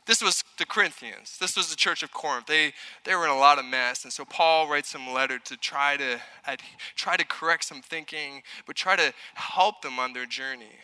This 0.06 0.22
was 0.22 0.44
the 0.56 0.64
Corinthians. 0.64 1.36
This 1.38 1.56
was 1.56 1.68
the 1.68 1.76
church 1.76 2.04
of 2.04 2.12
Corinth. 2.12 2.46
They, 2.46 2.72
they 3.04 3.14
were 3.16 3.24
in 3.24 3.30
a 3.30 3.36
lot 3.36 3.58
of 3.58 3.64
mess. 3.64 4.04
And 4.04 4.12
so 4.12 4.24
Paul 4.24 4.68
writes 4.68 4.90
some 4.90 5.12
letter 5.12 5.38
to 5.40 5.56
try 5.56 5.96
to, 5.96 6.20
try 6.94 7.16
to 7.16 7.26
correct 7.26 7.64
some 7.64 7.82
thinking, 7.82 8.42
but 8.66 8.76
try 8.76 8.94
to 8.94 9.12
help 9.34 9.82
them 9.82 9.98
on 9.98 10.12
their 10.12 10.26
journey. 10.26 10.78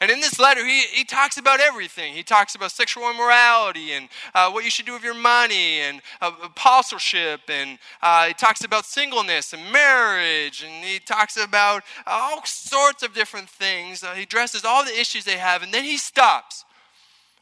And 0.00 0.10
in 0.10 0.18
this 0.20 0.40
letter, 0.40 0.66
he, 0.66 0.80
he 0.80 1.04
talks 1.04 1.36
about 1.36 1.60
everything. 1.60 2.14
He 2.14 2.24
talks 2.24 2.56
about 2.56 2.72
sexual 2.72 3.08
immorality 3.08 3.92
and 3.92 4.08
uh, 4.34 4.50
what 4.50 4.64
you 4.64 4.70
should 4.70 4.86
do 4.86 4.94
with 4.94 5.04
your 5.04 5.14
money 5.14 5.78
and 5.80 6.00
uh, 6.20 6.32
apostleship. 6.42 7.42
And 7.48 7.78
uh, 8.02 8.26
he 8.26 8.34
talks 8.34 8.64
about 8.64 8.86
singleness 8.86 9.52
and 9.52 9.70
marriage. 9.70 10.64
And 10.64 10.84
he 10.84 10.98
talks 10.98 11.36
about 11.36 11.84
all 12.06 12.44
sorts 12.46 13.04
of 13.04 13.14
different 13.14 13.48
things. 13.48 14.02
Uh, 14.02 14.14
he 14.14 14.22
addresses 14.22 14.64
all 14.64 14.84
the 14.84 14.98
issues 14.98 15.24
they 15.24 15.38
have. 15.38 15.62
And 15.62 15.72
then 15.72 15.84
he 15.84 15.98
stops 15.98 16.64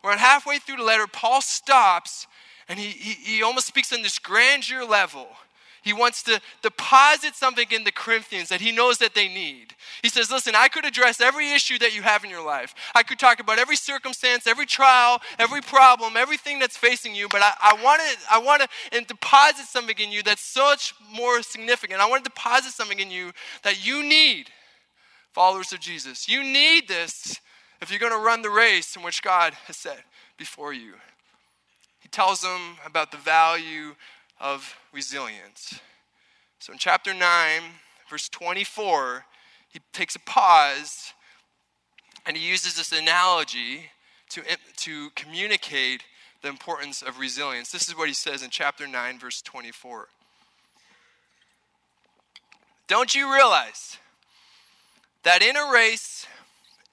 Around 0.02 0.18
halfway 0.18 0.58
through 0.58 0.76
the 0.76 0.82
letter, 0.82 1.06
Paul 1.06 1.42
stops 1.42 2.26
and 2.68 2.78
he, 2.78 2.88
he, 2.88 3.36
he 3.36 3.42
almost 3.42 3.66
speaks 3.66 3.92
on 3.92 4.02
this 4.02 4.18
grandeur 4.18 4.84
level. 4.84 5.28
He 5.82 5.92
wants 5.92 6.22
to 6.24 6.40
deposit 6.62 7.34
something 7.34 7.66
in 7.70 7.84
the 7.84 7.92
Corinthians 7.92 8.50
that 8.50 8.60
he 8.60 8.70
knows 8.70 8.98
that 8.98 9.14
they 9.14 9.28
need. 9.28 9.74
He 10.02 10.08
says, 10.08 10.30
Listen, 10.30 10.54
I 10.54 10.68
could 10.68 10.84
address 10.84 11.20
every 11.20 11.52
issue 11.52 11.78
that 11.78 11.94
you 11.94 12.02
have 12.02 12.22
in 12.22 12.30
your 12.30 12.44
life. 12.44 12.74
I 12.94 13.02
could 13.02 13.18
talk 13.18 13.40
about 13.40 13.58
every 13.58 13.76
circumstance, 13.76 14.46
every 14.46 14.66
trial, 14.66 15.20
every 15.38 15.62
problem, 15.62 16.16
everything 16.16 16.58
that's 16.58 16.76
facing 16.76 17.14
you, 17.14 17.28
but 17.28 17.40
I, 17.42 17.54
I 17.60 17.82
want 17.82 18.02
to 18.02 18.18
I 18.30 18.38
wanna, 18.38 18.68
deposit 19.06 19.64
something 19.66 19.98
in 19.98 20.12
you 20.12 20.22
that's 20.22 20.42
so 20.42 20.66
much 20.66 20.94
more 21.12 21.42
significant. 21.42 22.00
I 22.00 22.08
want 22.08 22.24
to 22.24 22.30
deposit 22.30 22.72
something 22.72 23.00
in 23.00 23.10
you 23.10 23.32
that 23.62 23.84
you 23.84 24.02
need, 24.02 24.50
followers 25.32 25.72
of 25.72 25.80
Jesus. 25.80 26.28
You 26.28 26.42
need 26.42 26.88
this 26.88 27.40
if 27.80 27.90
you're 27.90 28.00
going 28.00 28.12
to 28.12 28.18
run 28.18 28.42
the 28.42 28.50
race 28.50 28.96
in 28.96 29.02
which 29.02 29.22
God 29.22 29.54
has 29.66 29.76
set 29.76 30.04
before 30.36 30.72
you. 30.72 30.94
He 32.00 32.08
tells 32.08 32.42
them 32.42 32.76
about 32.84 33.10
the 33.10 33.16
value 33.16 33.94
of 34.40 34.76
resilience. 34.92 35.80
So 36.58 36.72
in 36.72 36.78
chapter 36.78 37.14
9, 37.14 37.62
verse 38.08 38.28
24, 38.28 39.24
he 39.68 39.80
takes 39.92 40.14
a 40.16 40.20
pause 40.20 41.12
and 42.26 42.36
he 42.36 42.46
uses 42.46 42.76
this 42.76 42.92
analogy 42.92 43.90
to, 44.30 44.42
to 44.76 45.10
communicate 45.10 46.02
the 46.42 46.48
importance 46.48 47.02
of 47.02 47.18
resilience. 47.18 47.70
This 47.70 47.88
is 47.88 47.96
what 47.96 48.08
he 48.08 48.14
says 48.14 48.42
in 48.42 48.50
chapter 48.50 48.86
9, 48.86 49.18
verse 49.18 49.42
24. 49.42 50.08
Don't 52.88 53.14
you 53.14 53.32
realize 53.32 53.98
that 55.22 55.42
in 55.42 55.56
a 55.56 55.70
race, 55.72 56.26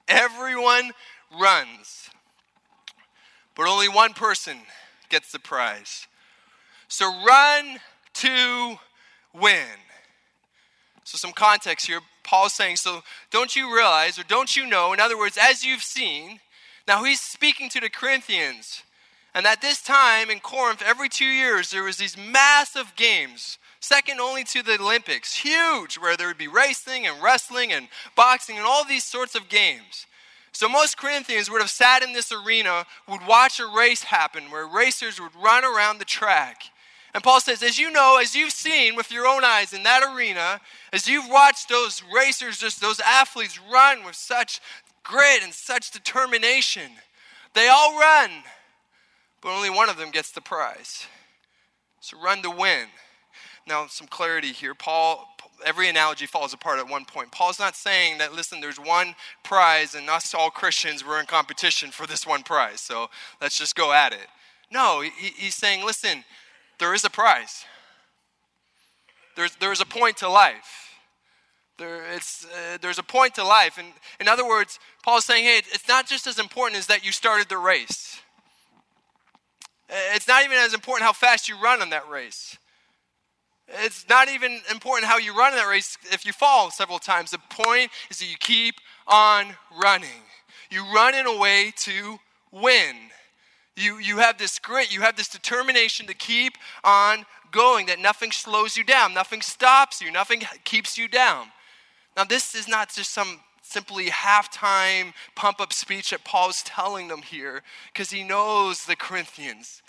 everyone 0.08 0.92
runs, 1.38 2.10
but 3.54 3.68
only 3.68 3.88
one 3.88 4.14
person 4.14 4.58
gets 5.08 5.32
the 5.32 5.38
prize? 5.38 6.06
So 6.88 7.06
run 7.24 7.78
to 8.14 8.78
win. 9.32 9.66
So, 11.04 11.16
some 11.16 11.32
context 11.32 11.86
here. 11.86 12.00
Paul's 12.22 12.52
saying, 12.52 12.76
So 12.76 13.02
don't 13.30 13.56
you 13.56 13.74
realize, 13.74 14.18
or 14.18 14.24
don't 14.24 14.54
you 14.54 14.66
know, 14.66 14.92
in 14.92 15.00
other 15.00 15.16
words, 15.16 15.38
as 15.40 15.64
you've 15.64 15.82
seen, 15.82 16.40
now 16.86 17.04
he's 17.04 17.20
speaking 17.20 17.70
to 17.70 17.80
the 17.80 17.88
Corinthians. 17.88 18.82
And 19.34 19.46
at 19.46 19.62
this 19.62 19.82
time 19.82 20.30
in 20.30 20.40
Corinth, 20.40 20.82
every 20.84 21.08
two 21.08 21.24
years, 21.24 21.70
there 21.70 21.84
was 21.84 21.96
these 21.96 22.16
massive 22.16 22.94
games, 22.96 23.58
second 23.80 24.20
only 24.20 24.44
to 24.44 24.62
the 24.62 24.78
Olympics, 24.80 25.34
huge, 25.34 25.98
where 25.98 26.16
there 26.16 26.28
would 26.28 26.38
be 26.38 26.48
racing 26.48 27.06
and 27.06 27.22
wrestling 27.22 27.72
and 27.72 27.88
boxing 28.16 28.56
and 28.56 28.66
all 28.66 28.84
these 28.84 29.04
sorts 29.04 29.34
of 29.34 29.48
games. 29.48 30.06
So 30.52 30.68
most 30.68 30.96
Corinthians 30.96 31.50
would 31.50 31.60
have 31.60 31.70
sat 31.70 32.02
in 32.02 32.12
this 32.12 32.32
arena, 32.32 32.84
would 33.08 33.26
watch 33.26 33.60
a 33.60 33.66
race 33.66 34.02
happen 34.02 34.50
where 34.50 34.66
racers 34.66 35.20
would 35.20 35.34
run 35.40 35.64
around 35.64 35.98
the 35.98 36.04
track. 36.04 36.62
And 37.14 37.22
Paul 37.22 37.40
says, 37.40 37.62
as 37.62 37.78
you 37.78 37.90
know, 37.90 38.18
as 38.20 38.34
you've 38.34 38.52
seen 38.52 38.96
with 38.96 39.10
your 39.10 39.26
own 39.26 39.44
eyes 39.44 39.72
in 39.72 39.82
that 39.84 40.02
arena, 40.02 40.60
as 40.92 41.08
you've 41.08 41.30
watched 41.30 41.68
those 41.68 42.02
racers, 42.14 42.58
just 42.58 42.80
those 42.80 43.00
athletes 43.00 43.58
run 43.72 44.04
with 44.04 44.14
such 44.14 44.60
grit 45.04 45.42
and 45.42 45.54
such 45.54 45.90
determination, 45.90 46.90
they 47.54 47.68
all 47.68 47.98
run, 47.98 48.30
but 49.40 49.56
only 49.56 49.70
one 49.70 49.88
of 49.88 49.96
them 49.96 50.10
gets 50.10 50.32
the 50.32 50.40
prize. 50.40 51.06
So 52.00 52.20
run 52.20 52.42
to 52.42 52.50
win. 52.50 52.86
Now, 53.68 53.86
some 53.86 54.06
clarity 54.06 54.52
here. 54.52 54.74
Paul, 54.74 55.28
every 55.64 55.88
analogy 55.88 56.24
falls 56.24 56.54
apart 56.54 56.78
at 56.78 56.88
one 56.88 57.04
point. 57.04 57.30
Paul's 57.30 57.58
not 57.58 57.76
saying 57.76 58.18
that, 58.18 58.32
listen, 58.32 58.60
there's 58.60 58.80
one 58.80 59.14
prize 59.44 59.94
and 59.94 60.08
us 60.08 60.32
all 60.32 60.50
Christians, 60.50 61.04
we're 61.04 61.20
in 61.20 61.26
competition 61.26 61.90
for 61.90 62.06
this 62.06 62.26
one 62.26 62.42
prize. 62.42 62.80
So 62.80 63.10
let's 63.40 63.58
just 63.58 63.76
go 63.76 63.92
at 63.92 64.12
it. 64.12 64.26
No, 64.72 65.02
he, 65.02 65.10
he's 65.36 65.54
saying, 65.54 65.84
listen, 65.84 66.24
there 66.78 66.94
is 66.94 67.04
a 67.04 67.10
prize. 67.10 67.64
There's, 69.36 69.54
there's 69.56 69.80
a 69.80 69.86
point 69.86 70.16
to 70.18 70.28
life. 70.28 70.94
There, 71.76 72.02
it's, 72.12 72.46
uh, 72.46 72.78
there's 72.80 72.98
a 72.98 73.02
point 73.04 73.34
to 73.34 73.44
life. 73.44 73.78
And 73.78 73.88
in 74.18 74.28
other 74.28 74.46
words, 74.46 74.80
Paul's 75.04 75.26
saying, 75.26 75.44
hey, 75.44 75.58
it's 75.58 75.86
not 75.86 76.06
just 76.06 76.26
as 76.26 76.38
important 76.38 76.78
as 76.78 76.86
that 76.86 77.04
you 77.04 77.12
started 77.12 77.48
the 77.48 77.58
race. 77.58 78.20
It's 80.14 80.26
not 80.26 80.44
even 80.44 80.56
as 80.56 80.74
important 80.74 81.06
how 81.06 81.12
fast 81.12 81.48
you 81.48 81.60
run 81.62 81.80
on 81.80 81.90
that 81.90 82.08
race. 82.08 82.58
It's 83.84 84.08
not 84.08 84.28
even 84.28 84.60
important 84.70 85.08
how 85.08 85.18
you 85.18 85.36
run 85.36 85.52
in 85.52 85.58
that 85.58 85.68
race 85.68 85.98
if 86.10 86.24
you 86.24 86.32
fall 86.32 86.70
several 86.70 86.98
times. 86.98 87.30
The 87.30 87.38
point 87.50 87.90
is 88.10 88.18
that 88.18 88.30
you 88.30 88.36
keep 88.38 88.76
on 89.06 89.54
running. 89.80 90.22
You 90.70 90.84
run 90.94 91.14
in 91.14 91.26
a 91.26 91.38
way 91.38 91.72
to 91.76 92.18
win. 92.50 92.96
You, 93.76 93.98
you 93.98 94.18
have 94.18 94.38
this 94.38 94.58
grit, 94.58 94.92
you 94.92 95.02
have 95.02 95.16
this 95.16 95.28
determination 95.28 96.06
to 96.06 96.14
keep 96.14 96.54
on 96.82 97.26
going, 97.52 97.86
that 97.86 98.00
nothing 98.00 98.32
slows 98.32 98.76
you 98.76 98.84
down, 98.84 99.14
nothing 99.14 99.40
stops 99.40 100.00
you, 100.00 100.10
nothing 100.10 100.42
keeps 100.64 100.98
you 100.98 101.06
down. 101.06 101.46
Now, 102.16 102.24
this 102.24 102.54
is 102.54 102.66
not 102.66 102.92
just 102.92 103.12
some 103.12 103.40
simply 103.62 104.06
halftime 104.06 105.12
pump 105.36 105.60
up 105.60 105.72
speech 105.72 106.10
that 106.10 106.24
Paul's 106.24 106.62
telling 106.64 107.08
them 107.08 107.22
here, 107.22 107.62
because 107.92 108.10
he 108.10 108.24
knows 108.24 108.84
the 108.84 108.96
Corinthians. 108.96 109.82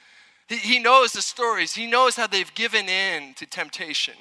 He, 0.49 0.79
knows 0.79 1.11
the 1.11 1.21
stories, 1.21 1.75
he 1.75 1.85
knows 1.85 2.15
how 2.15 2.25
they've 2.25 2.53
given 2.55 2.89
in 2.89 3.35
to 3.35 3.45
temptation, 3.45 4.15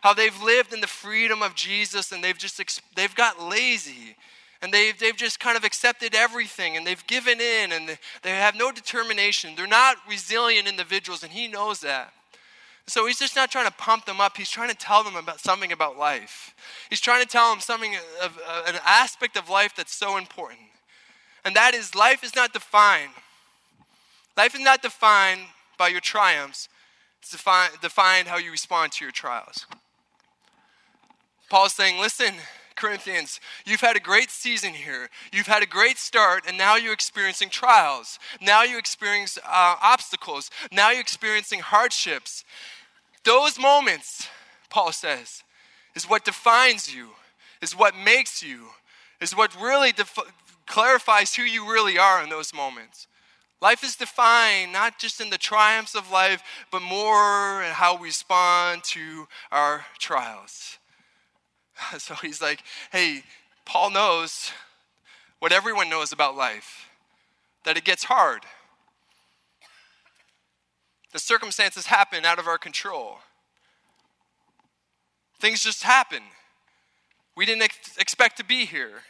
how 0.00 0.14
they've 0.14 0.40
lived 0.40 0.72
in 0.72 0.80
the 0.80 0.86
freedom 0.86 1.42
of 1.42 1.56
Jesus 1.56 2.12
and 2.12 2.22
they've 2.22 2.38
just 2.38 2.80
they've 2.94 3.14
got 3.16 3.42
lazy 3.42 4.16
and 4.62 4.72
they've, 4.72 4.96
they've 4.96 5.16
just 5.16 5.40
kind 5.40 5.56
of 5.56 5.64
accepted 5.64 6.14
everything 6.14 6.76
and 6.76 6.86
they've 6.86 7.04
given 7.08 7.40
in 7.40 7.72
and 7.72 7.98
they 8.22 8.30
have 8.30 8.54
no 8.54 8.70
determination. 8.70 9.54
They're 9.56 9.66
not 9.66 9.96
resilient 10.08 10.68
individuals, 10.68 11.24
and 11.24 11.32
he 11.32 11.48
knows 11.48 11.80
that. 11.80 12.12
So 12.86 13.06
he's 13.06 13.18
just 13.18 13.34
not 13.34 13.50
trying 13.50 13.66
to 13.66 13.72
pump 13.72 14.06
them 14.06 14.20
up. 14.20 14.36
He's 14.36 14.50
trying 14.50 14.70
to 14.70 14.76
tell 14.76 15.02
them 15.02 15.16
about 15.16 15.40
something 15.40 15.72
about 15.72 15.98
life. 15.98 16.54
He's 16.90 17.00
trying 17.00 17.22
to 17.22 17.28
tell 17.28 17.50
them 17.50 17.60
something 17.60 17.96
of 18.22 18.38
uh, 18.46 18.62
an 18.68 18.76
aspect 18.86 19.36
of 19.36 19.48
life 19.48 19.74
that's 19.76 19.94
so 19.94 20.16
important. 20.16 20.60
And 21.44 21.56
that 21.56 21.74
is 21.74 21.96
life 21.96 22.22
is 22.22 22.36
not 22.36 22.52
defined. 22.52 23.12
Life 24.36 24.54
is 24.54 24.60
not 24.60 24.80
defined 24.80 25.42
by 25.78 25.88
your 25.88 26.00
triumphs. 26.00 26.68
It's 27.20 27.30
defined, 27.30 27.72
defined 27.80 28.28
how 28.28 28.38
you 28.38 28.50
respond 28.50 28.92
to 28.92 29.04
your 29.04 29.12
trials. 29.12 29.66
Paul's 31.48 31.72
saying, 31.72 32.00
listen, 32.00 32.34
Corinthians, 32.74 33.38
you've 33.64 33.80
had 33.80 33.96
a 33.96 34.00
great 34.00 34.30
season 34.30 34.72
here. 34.72 35.08
You've 35.32 35.46
had 35.46 35.62
a 35.62 35.66
great 35.66 35.98
start, 35.98 36.44
and 36.48 36.56
now 36.56 36.76
you're 36.76 36.92
experiencing 36.92 37.50
trials. 37.50 38.18
Now 38.40 38.62
you 38.62 38.78
experience 38.78 39.38
uh, 39.44 39.76
obstacles. 39.82 40.50
Now 40.72 40.90
you're 40.90 41.00
experiencing 41.00 41.60
hardships. 41.60 42.44
Those 43.24 43.58
moments, 43.58 44.28
Paul 44.70 44.92
says, 44.92 45.42
is 45.94 46.08
what 46.08 46.24
defines 46.24 46.92
you, 46.92 47.10
is 47.60 47.76
what 47.76 47.94
makes 47.94 48.42
you, 48.42 48.68
is 49.20 49.36
what 49.36 49.54
really 49.60 49.92
def- 49.92 50.18
clarifies 50.66 51.34
who 51.34 51.42
you 51.42 51.70
really 51.70 51.98
are 51.98 52.22
in 52.22 52.30
those 52.30 52.54
moments. 52.54 53.06
Life 53.62 53.84
is 53.84 53.94
defined 53.94 54.72
not 54.72 54.98
just 54.98 55.20
in 55.20 55.30
the 55.30 55.38
triumphs 55.38 55.94
of 55.94 56.10
life, 56.10 56.42
but 56.72 56.82
more 56.82 57.62
in 57.62 57.70
how 57.70 57.96
we 57.96 58.08
respond 58.08 58.82
to 58.82 59.28
our 59.52 59.86
trials. 59.98 60.78
So 61.98 62.14
he's 62.14 62.40
like, 62.40 62.62
hey, 62.92 63.22
Paul 63.64 63.90
knows 63.90 64.52
what 65.40 65.52
everyone 65.52 65.88
knows 65.88 66.12
about 66.12 66.36
life 66.36 66.88
that 67.64 67.76
it 67.76 67.82
gets 67.82 68.04
hard. 68.04 68.42
The 71.12 71.18
circumstances 71.18 71.86
happen 71.86 72.24
out 72.24 72.38
of 72.38 72.46
our 72.46 72.58
control. 72.58 73.18
Things 75.40 75.62
just 75.62 75.82
happen. 75.82 76.22
We 77.36 77.46
didn't 77.46 77.62
ex- 77.62 77.96
expect 77.96 78.36
to 78.36 78.44
be 78.44 78.64
here. 78.64 79.02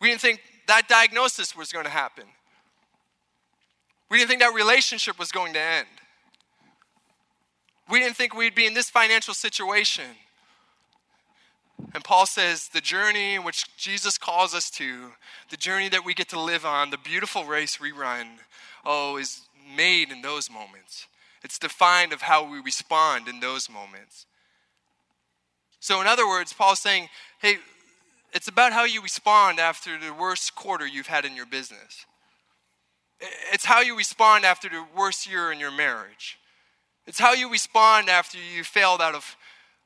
We 0.00 0.08
didn't 0.08 0.20
think 0.20 0.40
that 0.66 0.88
diagnosis 0.88 1.54
was 1.54 1.70
going 1.70 1.84
to 1.84 1.90
happen. 1.90 2.24
We 4.10 4.18
didn't 4.18 4.28
think 4.28 4.40
that 4.40 4.54
relationship 4.54 5.18
was 5.18 5.32
going 5.32 5.52
to 5.54 5.60
end. 5.60 5.86
We 7.90 8.00
didn't 8.00 8.16
think 8.16 8.34
we'd 8.34 8.54
be 8.54 8.66
in 8.66 8.74
this 8.74 8.90
financial 8.90 9.34
situation. 9.34 10.04
And 11.94 12.02
Paul 12.02 12.26
says 12.26 12.68
the 12.68 12.80
journey 12.80 13.38
which 13.38 13.76
Jesus 13.76 14.18
calls 14.18 14.54
us 14.54 14.70
to, 14.70 15.12
the 15.50 15.56
journey 15.56 15.88
that 15.90 16.04
we 16.04 16.14
get 16.14 16.28
to 16.30 16.40
live 16.40 16.64
on, 16.64 16.90
the 16.90 16.98
beautiful 16.98 17.44
race 17.44 17.80
we 17.80 17.92
run, 17.92 18.26
oh, 18.84 19.18
is 19.18 19.42
made 19.76 20.10
in 20.10 20.22
those 20.22 20.50
moments. 20.50 21.06
It's 21.42 21.58
defined 21.58 22.12
of 22.12 22.22
how 22.22 22.50
we 22.50 22.60
respond 22.60 23.28
in 23.28 23.40
those 23.40 23.68
moments. 23.70 24.26
So, 25.80 26.00
in 26.00 26.06
other 26.06 26.26
words, 26.26 26.52
Paul's 26.52 26.80
saying, 26.80 27.08
hey, 27.40 27.58
it's 28.32 28.48
about 28.48 28.72
how 28.72 28.84
you 28.84 29.02
respond 29.02 29.60
after 29.60 29.98
the 29.98 30.12
worst 30.12 30.54
quarter 30.56 30.86
you've 30.86 31.06
had 31.06 31.24
in 31.24 31.36
your 31.36 31.46
business. 31.46 32.04
It's 33.52 33.64
how 33.64 33.80
you 33.80 33.96
respond 33.96 34.44
after 34.44 34.68
the 34.68 34.84
worst 34.96 35.28
year 35.28 35.50
in 35.52 35.58
your 35.58 35.70
marriage. 35.70 36.38
It's 37.06 37.18
how 37.18 37.32
you 37.32 37.50
respond 37.50 38.08
after 38.08 38.38
you 38.38 38.64
failed 38.64 39.00
out 39.00 39.14
of 39.14 39.36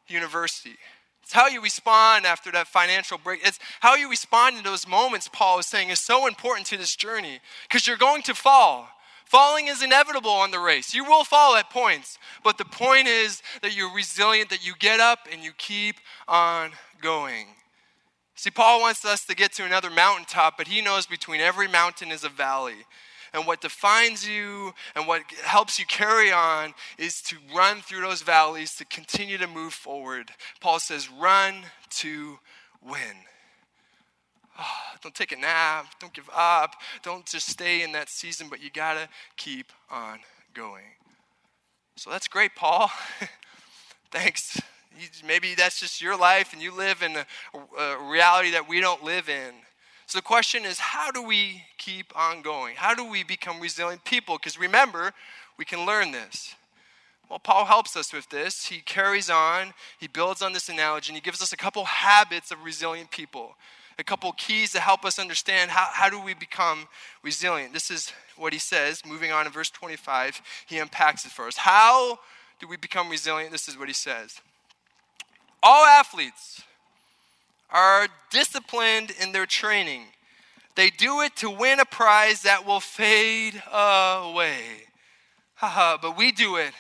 university. 0.09 0.77
It's 1.23 1.33
how 1.33 1.47
you 1.47 1.63
respond 1.63 2.27
after 2.27 2.51
that 2.53 2.67
financial 2.67 3.19
break. 3.19 3.47
It's 3.47 3.61
how 3.81 3.95
you 3.95 4.11
respond 4.11 4.57
in 4.57 4.65
those 4.65 4.89
moments, 4.89 5.29
Paul 5.33 5.61
is 5.61 5.67
saying, 5.67 5.91
is 5.91 6.01
so 6.01 6.27
important 6.27 6.67
to 6.69 6.77
this 6.77 6.97
journey 6.97 7.39
because 7.69 7.87
you're 7.87 7.97
going 7.97 8.23
to 8.23 8.35
fall. 8.35 8.89
Falling 9.27 9.69
is 9.69 9.81
inevitable 9.81 10.33
on 10.33 10.51
the 10.51 10.59
race. 10.59 10.93
You 10.93 11.05
will 11.05 11.23
fall 11.23 11.55
at 11.55 11.71
points, 11.71 12.19
but 12.43 12.59
the 12.59 12.65
point 12.65 13.07
is 13.07 13.43
that 13.63 13.77
you're 13.77 13.95
resilient, 13.95 14.51
that 14.51 14.67
you 14.67 14.75
get 14.77 14.99
up 14.99 15.21
and 15.31 15.45
you 15.45 15.53
keep 15.57 15.97
on 16.27 16.73
going. 17.01 17.47
See, 18.35 18.51
Paul 18.51 18.81
wants 18.81 19.05
us 19.05 19.25
to 19.27 19.37
get 19.37 19.53
to 19.53 19.65
another 19.65 19.89
mountaintop, 19.89 20.59
but 20.59 20.67
he 20.67 20.81
knows 20.81 21.07
between 21.07 21.41
every 21.41 21.69
mountain 21.69 22.11
is 22.11 22.25
a 22.25 22.29
valley. 22.29 22.87
And 23.33 23.47
what 23.47 23.61
defines 23.61 24.27
you 24.27 24.73
and 24.95 25.07
what 25.07 25.23
helps 25.45 25.79
you 25.79 25.87
carry 25.87 26.33
on 26.33 26.75
is 26.99 27.23
to 27.23 27.37
run 27.55 27.81
through 27.81 28.01
those 28.01 28.23
valleys, 28.23 28.75
to 28.77 28.85
continue 28.85 29.39
to 29.39 29.47
move 29.47 29.73
forward. 29.73 30.31
Paul 30.61 30.81
says, 30.81 31.09
run 31.11 31.55
to 31.91 32.39
win. 32.83 33.25
Oh, 34.59 34.65
don't 35.03 35.15
take 35.15 35.33
a 35.33 35.37
nap. 35.37 35.87
Don't 36.01 36.13
give 36.13 36.29
up. 36.35 36.75
Don't 37.03 37.25
just 37.25 37.49
stay 37.49 37.83
in 37.83 37.93
that 37.93 38.09
season, 38.09 38.49
but 38.51 38.63
you 38.63 38.71
got 38.71 38.95
to 38.95 39.09
keep 39.37 39.73
on 39.91 40.19
going. 40.53 40.85
So 41.97 42.11
that's 42.11 42.29
great, 42.29 42.55
Paul. 42.57 42.91
Thanks. 44.11 44.61
Maybe 45.27 45.55
that's 45.55 45.81
just 45.81 46.03
your 46.03 46.17
life 46.17 46.53
and 46.53 46.61
you 46.61 46.75
live 46.75 47.03
in 47.03 47.17
a, 47.17 47.27
a 47.79 48.11
reality 48.11 48.51
that 48.51 48.69
we 48.69 48.81
don't 48.81 49.03
live 49.03 49.29
in. 49.29 49.55
So 50.07 50.19
the 50.19 50.23
question 50.23 50.65
is 50.65 50.79
how 50.79 51.11
do 51.11 51.23
we 51.23 51.63
keep 51.81 52.17
on 52.17 52.43
going? 52.43 52.77
How 52.77 52.95
do 52.95 53.05
we 53.05 53.25
become 53.25 53.61
resilient 53.61 54.05
people? 54.05 54.37
Because 54.37 54.59
remember, 54.59 55.13
we 55.59 55.65
can 55.65 55.85
learn 55.85 56.13
this. 56.13 56.55
Well, 57.29 57.41
Paul 57.41 57.65
helps 57.65 57.97
us 57.97 58.13
with 58.13 58.29
this. 58.29 58.67
He 58.67 58.81
carries 58.81 59.29
on, 59.31 59.73
he 59.99 60.07
builds 60.07 60.43
on 60.43 60.53
this 60.53 60.69
analogy, 60.69 61.11
and 61.11 61.17
he 61.17 61.21
gives 61.21 61.43
us 61.43 61.53
a 61.53 61.57
couple 61.57 61.85
habits 61.85 62.51
of 62.51 62.63
resilient 62.65 63.11
people 63.11 63.55
a 64.01 64.05
couple 64.05 64.33
keys 64.33 64.73
to 64.73 64.81
help 64.81 65.05
us 65.05 65.19
understand 65.19 65.71
how, 65.71 65.89
how 65.93 66.09
do 66.09 66.21
we 66.21 66.35
become 66.35 66.89
resilient. 67.23 67.73
This 67.73 67.91
is 67.91 68.13
what 68.37 68.53
he 68.53 68.59
says, 68.59 69.03
moving 69.07 69.31
on 69.31 69.47
in 69.47 69.53
verse 69.53 69.71
25. 69.71 70.41
He 70.67 70.79
unpacks 70.79 71.25
it 71.25 71.31
for 71.31 71.47
us. 71.47 71.59
How 71.59 72.19
do 72.59 72.67
we 72.67 72.77
become 72.77 73.11
resilient? 73.11 73.53
This 73.53 73.69
is 73.69 73.79
what 73.79 73.89
he 73.89 73.95
says. 73.95 74.41
All 75.63 75.85
athletes 75.85 76.63
are 77.71 78.09
disciplined 78.31 79.13
in 79.23 79.33
their 79.33 79.47
training. 79.47 80.05
They 80.77 80.91
do 80.91 81.21
it 81.21 81.37
to 81.37 81.51
win 81.51 81.81
a 81.81 81.85
prize 81.85 82.43
that 82.43 82.67
will 82.67 82.81
fade 82.81 83.63
away. 83.73 84.63
Haha, 85.55 85.99
but 86.01 86.17
we 86.17 86.33
do 86.33 86.57
it, 86.57 86.73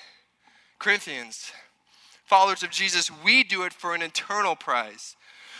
Corinthians, 0.78 1.52
followers 2.25 2.62
of 2.62 2.70
Jesus, 2.70 3.11
we 3.25 3.44
do 3.44 3.64
it 3.64 3.75
for 3.75 3.94
an 3.94 4.00
eternal 4.00 4.56
prize. 4.56 5.16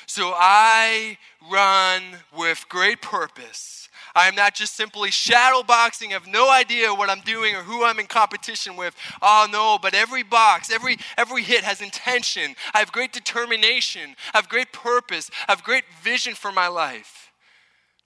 So 0.07 0.33
I 0.35 1.19
run 1.51 2.03
with 2.37 2.65
great 2.69 3.03
purpose. 3.03 3.89
I 4.15 4.27
am 4.27 4.35
not 4.35 4.55
just 4.55 4.75
simply 4.75 5.11
shadow 5.11 5.63
boxing, 5.63 6.11
have 6.11 6.27
no 6.27 6.51
idea 6.51 6.95
what 6.95 7.11
I'm 7.11 7.21
doing 7.21 7.55
or 7.55 7.63
who 7.63 7.85
I'm 7.85 7.99
in 7.99 8.07
competition 8.07 8.77
with. 8.77 8.95
Oh 9.21 9.47
no, 9.53 9.79
but 9.81 9.95
every 9.95 10.23
box, 10.23 10.71
every 10.73 10.97
every 11.17 11.43
hit 11.43 11.63
has 11.63 11.81
intention. 11.81 12.57
I 12.73 12.79
have 12.79 12.91
great 12.91 13.13
determination, 13.13 14.17
I 14.33 14.39
have 14.39 14.49
great 14.49 14.73
purpose, 14.73 15.31
I 15.47 15.53
have 15.53 15.63
great 15.63 15.85
vision 16.03 16.35
for 16.35 16.51
my 16.51 16.69
life. 16.69 17.20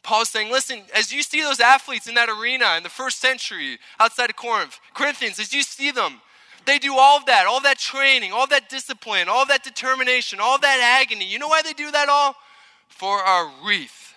Paul's 0.05 0.29
saying, 0.29 0.53
listen, 0.53 0.83
as 0.95 1.13
you 1.13 1.23
see 1.23 1.41
those 1.41 1.61
athletes 1.61 2.07
in 2.07 2.15
that 2.15 2.29
arena 2.29 2.75
in 2.77 2.83
the 2.83 2.89
first 2.91 3.21
century 3.21 3.79
outside 3.99 4.31
of 4.31 4.37
Corinth, 4.37 4.79
Corinthians, 4.93 5.41
as 5.41 5.53
you 5.53 5.63
see 5.63 5.91
them, 5.91 6.21
they 6.67 6.79
do 6.79 6.95
all 6.97 7.19
of 7.19 7.27
that, 7.27 7.47
all 7.47 7.61
that 7.63 7.79
training, 7.79 8.33
all 8.33 8.47
that 8.47 8.69
discipline, 8.69 9.29
all 9.29 9.47
that 9.47 9.65
determination, 9.65 10.39
all 10.41 10.59
that 10.59 11.01
agony. 11.01 11.27
You 11.27 11.39
know 11.39 11.49
why 11.49 11.63
they 11.63 11.73
do 11.73 11.91
that 11.91 12.09
all? 12.09 12.37
For 12.89 13.19
our 13.19 13.51
wreath 13.67 14.15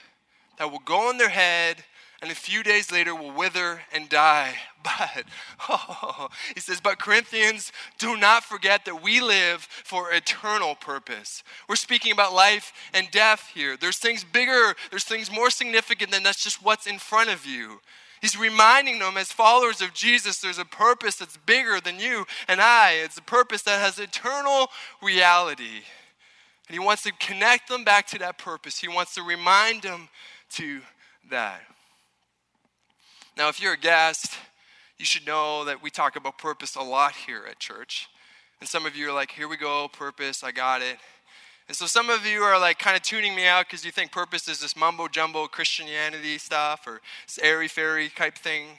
that 0.59 0.71
will 0.71 0.79
go 0.79 1.09
on 1.09 1.17
their 1.17 1.29
head 1.29 1.83
and 2.21 2.31
a 2.31 2.35
few 2.35 2.63
days 2.63 2.91
later 2.91 3.13
will 3.15 3.31
wither 3.31 3.81
and 3.93 4.09
die. 4.09 4.55
But, 4.83 5.25
oh, 5.67 6.29
he 6.55 6.61
says, 6.61 6.79
but 6.79 6.97
Corinthians, 6.97 7.73
do 7.97 8.15
not 8.15 8.45
forget 8.45 8.85
that 8.85 9.03
we 9.03 9.19
live 9.19 9.63
for 9.63 10.13
eternal 10.13 10.75
purpose. 10.75 11.43
We're 11.67 11.75
speaking 11.75 12.13
about 12.13 12.33
life 12.33 12.71
and 12.93 13.11
death 13.11 13.51
here. 13.53 13.75
There's 13.75 13.97
things 13.97 14.23
bigger, 14.23 14.75
there's 14.89 15.03
things 15.03 15.29
more 15.29 15.49
significant 15.49 16.11
than 16.11 16.23
that's 16.23 16.41
just 16.41 16.63
what's 16.63 16.87
in 16.87 16.99
front 16.99 17.31
of 17.31 17.45
you. 17.45 17.81
He's 18.21 18.39
reminding 18.39 18.99
them 18.99 19.17
as 19.17 19.31
followers 19.31 19.81
of 19.81 19.93
Jesus, 19.93 20.39
there's 20.39 20.57
a 20.57 20.63
purpose 20.63 21.17
that's 21.17 21.35
bigger 21.35 21.81
than 21.81 21.99
you 21.99 22.25
and 22.47 22.61
I. 22.61 22.93
It's 23.03 23.17
a 23.17 23.23
purpose 23.23 23.63
that 23.63 23.81
has 23.81 23.99
eternal 23.99 24.69
reality. 25.01 25.83
And 26.67 26.73
he 26.73 26.79
wants 26.79 27.03
to 27.03 27.11
connect 27.19 27.67
them 27.67 27.83
back 27.83 28.07
to 28.07 28.19
that 28.19 28.37
purpose. 28.37 28.79
He 28.79 28.87
wants 28.87 29.15
to 29.15 29.21
remind 29.21 29.81
them 29.81 30.07
to 30.51 30.79
that. 31.29 31.61
Now, 33.37 33.49
if 33.49 33.61
you're 33.61 33.73
a 33.73 33.77
guest, 33.77 34.35
you 34.97 35.05
should 35.05 35.27
know 35.27 35.63
that 35.65 35.83
we 35.83 35.91
talk 35.91 36.15
about 36.15 36.39
purpose 36.39 36.75
a 36.75 36.81
lot 36.81 37.13
here 37.13 37.43
at 37.47 37.59
church. 37.59 38.09
And 38.59 38.67
some 38.67 38.87
of 38.87 38.95
you 38.95 39.09
are 39.09 39.13
like, 39.13 39.29
here 39.29 39.47
we 39.47 39.57
go, 39.57 39.87
purpose, 39.87 40.43
I 40.43 40.51
got 40.51 40.81
it. 40.81 40.97
And 41.67 41.77
so 41.77 41.85
some 41.85 42.09
of 42.09 42.25
you 42.25 42.41
are 42.41 42.59
like 42.59 42.79
kind 42.79 42.97
of 42.97 43.03
tuning 43.03 43.35
me 43.35 43.45
out 43.45 43.67
because 43.67 43.85
you 43.85 43.91
think 43.91 44.11
purpose 44.11 44.47
is 44.47 44.59
this 44.59 44.75
mumbo 44.75 45.07
jumbo 45.07 45.45
Christianity 45.45 46.39
stuff 46.39 46.87
or 46.87 46.99
this 47.27 47.37
airy 47.43 47.67
fairy 47.67 48.09
type 48.09 48.39
thing. 48.39 48.69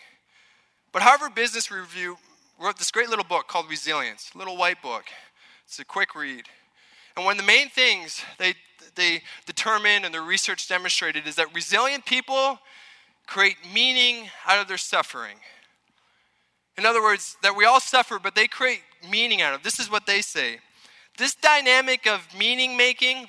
But 0.90 1.02
Harvard 1.02 1.36
Business 1.36 1.70
Review 1.70 2.16
wrote 2.60 2.78
this 2.78 2.90
great 2.90 3.10
little 3.10 3.24
book 3.24 3.46
called 3.46 3.70
Resilience, 3.70 4.34
little 4.34 4.56
white 4.56 4.82
book. 4.82 5.04
It's 5.66 5.78
a 5.78 5.84
quick 5.84 6.16
read. 6.16 6.46
And 7.14 7.24
one 7.24 7.34
of 7.34 7.40
the 7.40 7.46
main 7.46 7.68
things 7.68 8.24
they, 8.38 8.54
they 8.96 9.22
determined 9.46 10.04
and 10.04 10.12
their 10.12 10.22
research 10.22 10.68
demonstrated 10.68 11.28
is 11.28 11.36
that 11.36 11.54
resilient 11.54 12.04
people 12.06 12.58
create 13.28 13.56
meaning 13.72 14.28
out 14.46 14.58
of 14.58 14.66
their 14.66 14.78
suffering. 14.78 15.36
In 16.78 16.86
other 16.86 17.02
words, 17.02 17.36
that 17.42 17.54
we 17.54 17.66
all 17.66 17.78
suffer, 17.78 18.18
but 18.18 18.34
they 18.34 18.48
create 18.48 18.80
meaning 19.08 19.42
out 19.42 19.54
of. 19.54 19.62
This 19.62 19.78
is 19.78 19.90
what 19.90 20.06
they 20.06 20.22
say. 20.22 20.58
This 21.18 21.34
dynamic 21.34 22.06
of 22.06 22.26
meaning 22.36 22.76
making, 22.76 23.28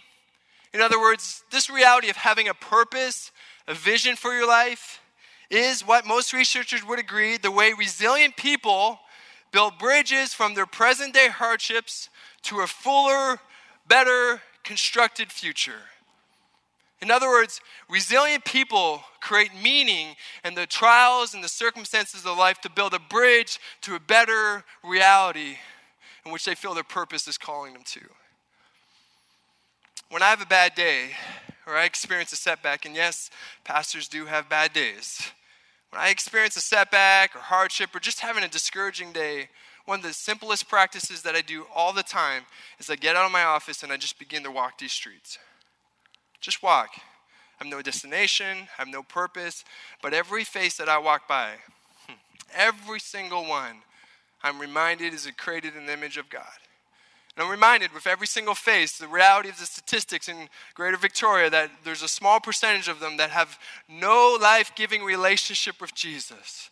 in 0.74 0.82
other 0.82 1.00
words, 1.00 1.44
this 1.52 1.70
reality 1.70 2.10
of 2.10 2.16
having 2.16 2.48
a 2.48 2.54
purpose, 2.54 3.32
a 3.68 3.74
vision 3.74 4.16
for 4.16 4.34
your 4.34 4.48
life, 4.48 5.02
is 5.50 5.86
what 5.86 6.06
most 6.06 6.32
researchers 6.32 6.86
would 6.86 7.00
agree 7.00 7.38
the 7.38 7.52
way 7.52 7.74
resilient 7.74 8.38
people 8.38 9.00
build 9.52 9.78
bridges 9.80 10.34
from 10.34 10.54
their 10.54 10.68
present 10.68 11.14
day 11.14 11.28
hardships 11.28 12.08
to 12.44 12.62
a 12.62 12.68
fuller, 12.68 13.40
better 13.88 14.42
constructed 14.64 15.32
future. 15.32 15.90
In 17.02 17.12
other 17.12 17.30
words, 17.30 17.62
resilient 17.90 18.44
people 18.44 19.04
create 19.22 19.52
meaning 19.62 20.16
in 20.44 20.54
the 20.54 20.66
trials 20.66 21.34
and 21.34 21.44
the 21.44 21.50
circumstances 21.50 22.26
of 22.26 22.38
life 22.38 22.60
to 22.62 22.70
build 22.70 22.94
a 22.94 23.00
bridge 23.00 23.60
to 23.82 23.96
a 23.96 24.00
better 24.00 24.66
reality 24.84 25.58
in 26.26 26.32
which 26.32 26.46
they 26.46 26.56
feel 26.56 26.74
their 26.74 26.84
purpose 26.84 27.28
is 27.28 27.38
calling 27.38 27.74
them 27.74 27.84
to. 27.86 28.02
When 30.10 30.22
I 30.22 30.30
have 30.30 30.42
a 30.42 30.46
bad 30.46 30.76
day 30.76 31.12
or 31.66 31.76
I 31.76 31.86
experience 31.86 32.34
a 32.34 32.36
setback, 32.36 32.86
and 32.86 32.96
yes, 32.96 33.30
pastors 33.64 34.08
do 34.08 34.26
have 34.26 34.50
bad 34.50 34.74
days. 34.74 35.32
When 35.92 36.02
I 36.02 36.10
experience 36.10 36.56
a 36.58 36.62
setback 36.62 37.36
or 37.36 37.40
hardship 37.40 37.96
or 37.96 38.00
just 38.00 38.20
having 38.20 38.44
a 38.44 38.48
discouraging 38.48 39.12
day, 39.14 39.50
one 39.86 40.00
of 40.00 40.06
the 40.06 40.14
simplest 40.14 40.68
practices 40.68 41.22
that 41.22 41.36
I 41.36 41.42
do 41.42 41.66
all 41.74 41.94
the 41.94 42.04
time 42.04 42.44
is 42.80 42.90
I 42.90 42.96
get 42.96 43.16
out 43.16 43.26
of 43.26 43.32
my 43.32 43.44
office 43.44 43.84
and 43.84 43.92
I 43.92 43.98
just 43.98 44.20
begin 44.20 44.44
to 44.44 44.52
walk 44.52 44.78
these 44.78 44.92
streets. 44.92 45.40
Just 46.42 46.64
walk. 46.64 46.90
I 46.96 47.66
have 47.66 47.68
no 47.68 47.82
destination, 47.82 48.58
I 48.78 48.82
have 48.82 48.88
no 48.88 49.04
purpose, 49.04 49.66
but 50.02 50.14
every 50.14 50.44
face 50.44 50.78
that 50.78 50.88
I 50.88 50.98
walk 50.98 51.28
by, 51.28 51.56
hmm, 52.08 52.14
every 52.56 53.00
single 53.00 53.46
one, 53.46 53.78
I'm 54.42 54.60
reminded 54.60 55.14
is 55.14 55.30
created 55.38 55.76
in 55.76 55.86
the 55.86 55.94
image 55.94 56.16
of 56.16 56.30
God. 56.30 56.46
And 57.36 57.44
I'm 57.44 57.52
reminded 57.52 57.94
with 57.94 58.08
every 58.08 58.28
single 58.28 58.56
face, 58.56 58.98
the 58.98 59.08
reality 59.08 59.50
of 59.50 59.60
the 59.60 59.66
statistics 59.66 60.30
in 60.30 60.48
Greater 60.74 60.98
Victoria, 60.98 61.50
that 61.50 61.72
there's 61.84 62.02
a 62.02 62.08
small 62.08 62.40
percentage 62.40 62.88
of 62.88 63.00
them 63.00 63.18
that 63.18 63.30
have 63.32 63.60
no 63.90 64.38
life 64.42 64.72
giving 64.76 65.04
relationship 65.04 65.82
with 65.82 65.94
Jesus 65.94 66.70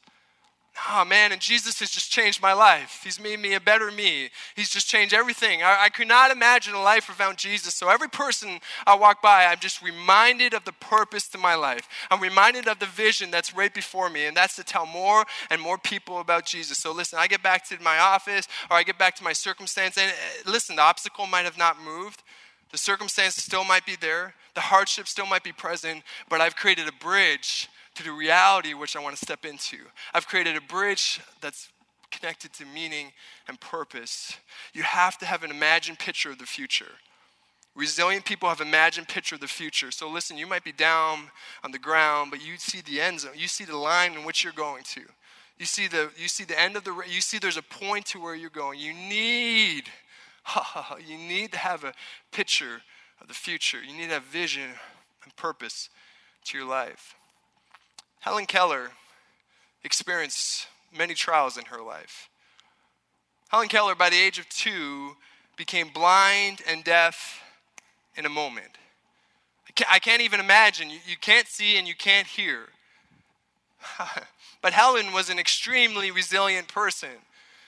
oh 0.89 1.05
man, 1.05 1.31
and 1.31 1.41
Jesus 1.41 1.79
has 1.79 1.89
just 1.89 2.11
changed 2.11 2.41
my 2.41 2.53
life. 2.53 3.01
He's 3.03 3.19
made 3.19 3.39
me 3.39 3.53
a 3.53 3.59
better 3.59 3.91
me. 3.91 4.29
He's 4.55 4.69
just 4.69 4.87
changed 4.87 5.13
everything. 5.13 5.63
I, 5.63 5.85
I, 5.85 5.89
could 5.89 6.07
not 6.07 6.31
imagine 6.31 6.73
a 6.73 6.81
life 6.81 7.09
without 7.09 7.37
Jesus. 7.37 7.73
So 7.73 7.89
every 7.89 8.09
person 8.09 8.59
I 8.85 8.95
walk 8.95 9.21
by, 9.21 9.45
I'm 9.45 9.59
just 9.59 9.81
reminded 9.81 10.53
of 10.53 10.65
the 10.65 10.71
purpose 10.73 11.27
to 11.29 11.37
my 11.37 11.55
life. 11.55 11.87
I'm 12.11 12.21
reminded 12.21 12.67
of 12.67 12.79
the 12.79 12.85
vision 12.85 13.31
that's 13.31 13.55
right 13.55 13.73
before 13.73 14.09
me, 14.09 14.25
and 14.25 14.37
that's 14.37 14.55
to 14.57 14.63
tell 14.63 14.85
more 14.85 15.25
and 15.49 15.61
more 15.61 15.77
people 15.77 16.19
about 16.19 16.45
Jesus. 16.45 16.77
So 16.77 16.91
listen, 16.91 17.19
I 17.19 17.27
get 17.27 17.43
back 17.43 17.67
to 17.69 17.81
my 17.81 17.97
office 17.97 18.47
or 18.69 18.77
I 18.77 18.83
get 18.83 18.97
back 18.97 19.15
to 19.17 19.23
my 19.23 19.33
circumstance, 19.33 19.97
and 19.97 20.11
uh, 20.11 20.51
listen, 20.51 20.75
the 20.75 20.81
obstacle 20.83 21.25
might 21.27 21.45
have 21.45 21.57
not 21.57 21.81
moved. 21.81 22.23
The 22.71 22.77
circumstance 22.77 23.35
still 23.35 23.63
might 23.63 23.85
be 23.85 23.95
there. 23.95 24.33
The 24.53 24.61
hardship 24.61 25.07
still 25.07 25.25
might 25.25 25.43
be 25.43 25.51
present, 25.53 26.03
but 26.29 26.41
I've 26.41 26.55
created 26.55 26.87
a 26.87 26.91
bridge 26.91 27.69
to 27.97 28.03
the 28.03 28.11
reality 28.11 28.73
which 28.73 28.95
I 28.95 28.99
want 28.99 29.15
to 29.15 29.25
step 29.25 29.43
into. 29.43 29.77
I've 30.13 30.27
created 30.27 30.55
a 30.55 30.61
bridge 30.61 31.19
that's 31.41 31.69
connected 32.11 32.53
to 32.53 32.65
meaning 32.65 33.11
and 33.47 33.59
purpose. 33.59 34.37
You 34.73 34.83
have 34.83 35.17
to 35.19 35.25
have 35.25 35.43
an 35.43 35.51
imagined 35.51 35.99
picture 35.99 36.29
of 36.29 36.37
the 36.37 36.45
future. 36.45 36.91
Resilient 37.75 38.25
people 38.25 38.49
have 38.49 38.61
imagined 38.61 39.07
picture 39.07 39.35
of 39.35 39.41
the 39.41 39.47
future. 39.47 39.91
So 39.91 40.09
listen, 40.09 40.37
you 40.37 40.47
might 40.47 40.63
be 40.63 40.71
down 40.71 41.31
on 41.63 41.71
the 41.71 41.79
ground, 41.79 42.31
but 42.31 42.45
you 42.45 42.57
see 42.57 42.81
the 42.81 43.01
end 43.01 43.21
zone. 43.21 43.33
You 43.35 43.47
see 43.47 43.65
the 43.65 43.77
line 43.77 44.13
in 44.13 44.23
which 44.23 44.43
you're 44.43 44.53
going 44.53 44.83
to. 44.95 45.01
You 45.57 45.65
see 45.65 45.87
the 45.87 46.11
you 46.17 46.27
see 46.27 46.43
the 46.43 46.59
end 46.59 46.75
of 46.75 46.83
the 46.83 46.93
you 47.07 47.21
see 47.21 47.39
there's 47.39 47.57
a 47.57 47.63
point 47.63 48.05
to 48.07 48.21
where 48.21 48.35
you're 48.35 48.49
going. 48.51 48.79
You 48.79 48.93
need 48.93 49.85
you 51.07 51.17
need 51.17 51.51
to 51.51 51.57
have 51.57 51.83
a 51.83 51.93
picture 52.31 52.81
of 53.19 53.27
the 53.27 53.33
future. 53.33 53.81
You 53.81 53.95
need 53.97 54.07
to 54.07 54.15
have 54.15 54.23
vision 54.23 54.69
and 55.23 55.35
purpose 55.35 55.89
to 56.45 56.57
your 56.57 56.67
life. 56.67 57.15
Helen 58.19 58.45
Keller 58.45 58.91
experienced 59.83 60.67
many 60.95 61.13
trials 61.13 61.57
in 61.57 61.65
her 61.65 61.81
life. 61.81 62.29
Helen 63.49 63.67
Keller, 63.67 63.95
by 63.95 64.09
the 64.09 64.19
age 64.19 64.39
of 64.39 64.49
two, 64.49 65.15
became 65.55 65.89
blind 65.89 66.61
and 66.67 66.83
deaf 66.83 67.41
in 68.15 68.25
a 68.25 68.29
moment. 68.29 68.77
I 69.89 69.99
can't 69.99 70.21
even 70.21 70.39
imagine. 70.39 70.89
You 70.89 71.17
can't 71.19 71.47
see 71.47 71.77
and 71.77 71.87
you 71.87 71.95
can't 71.95 72.27
hear. 72.27 72.61
but 74.61 74.73
Helen 74.73 75.13
was 75.13 75.29
an 75.29 75.39
extremely 75.39 76.11
resilient 76.11 76.67
person. 76.67 77.09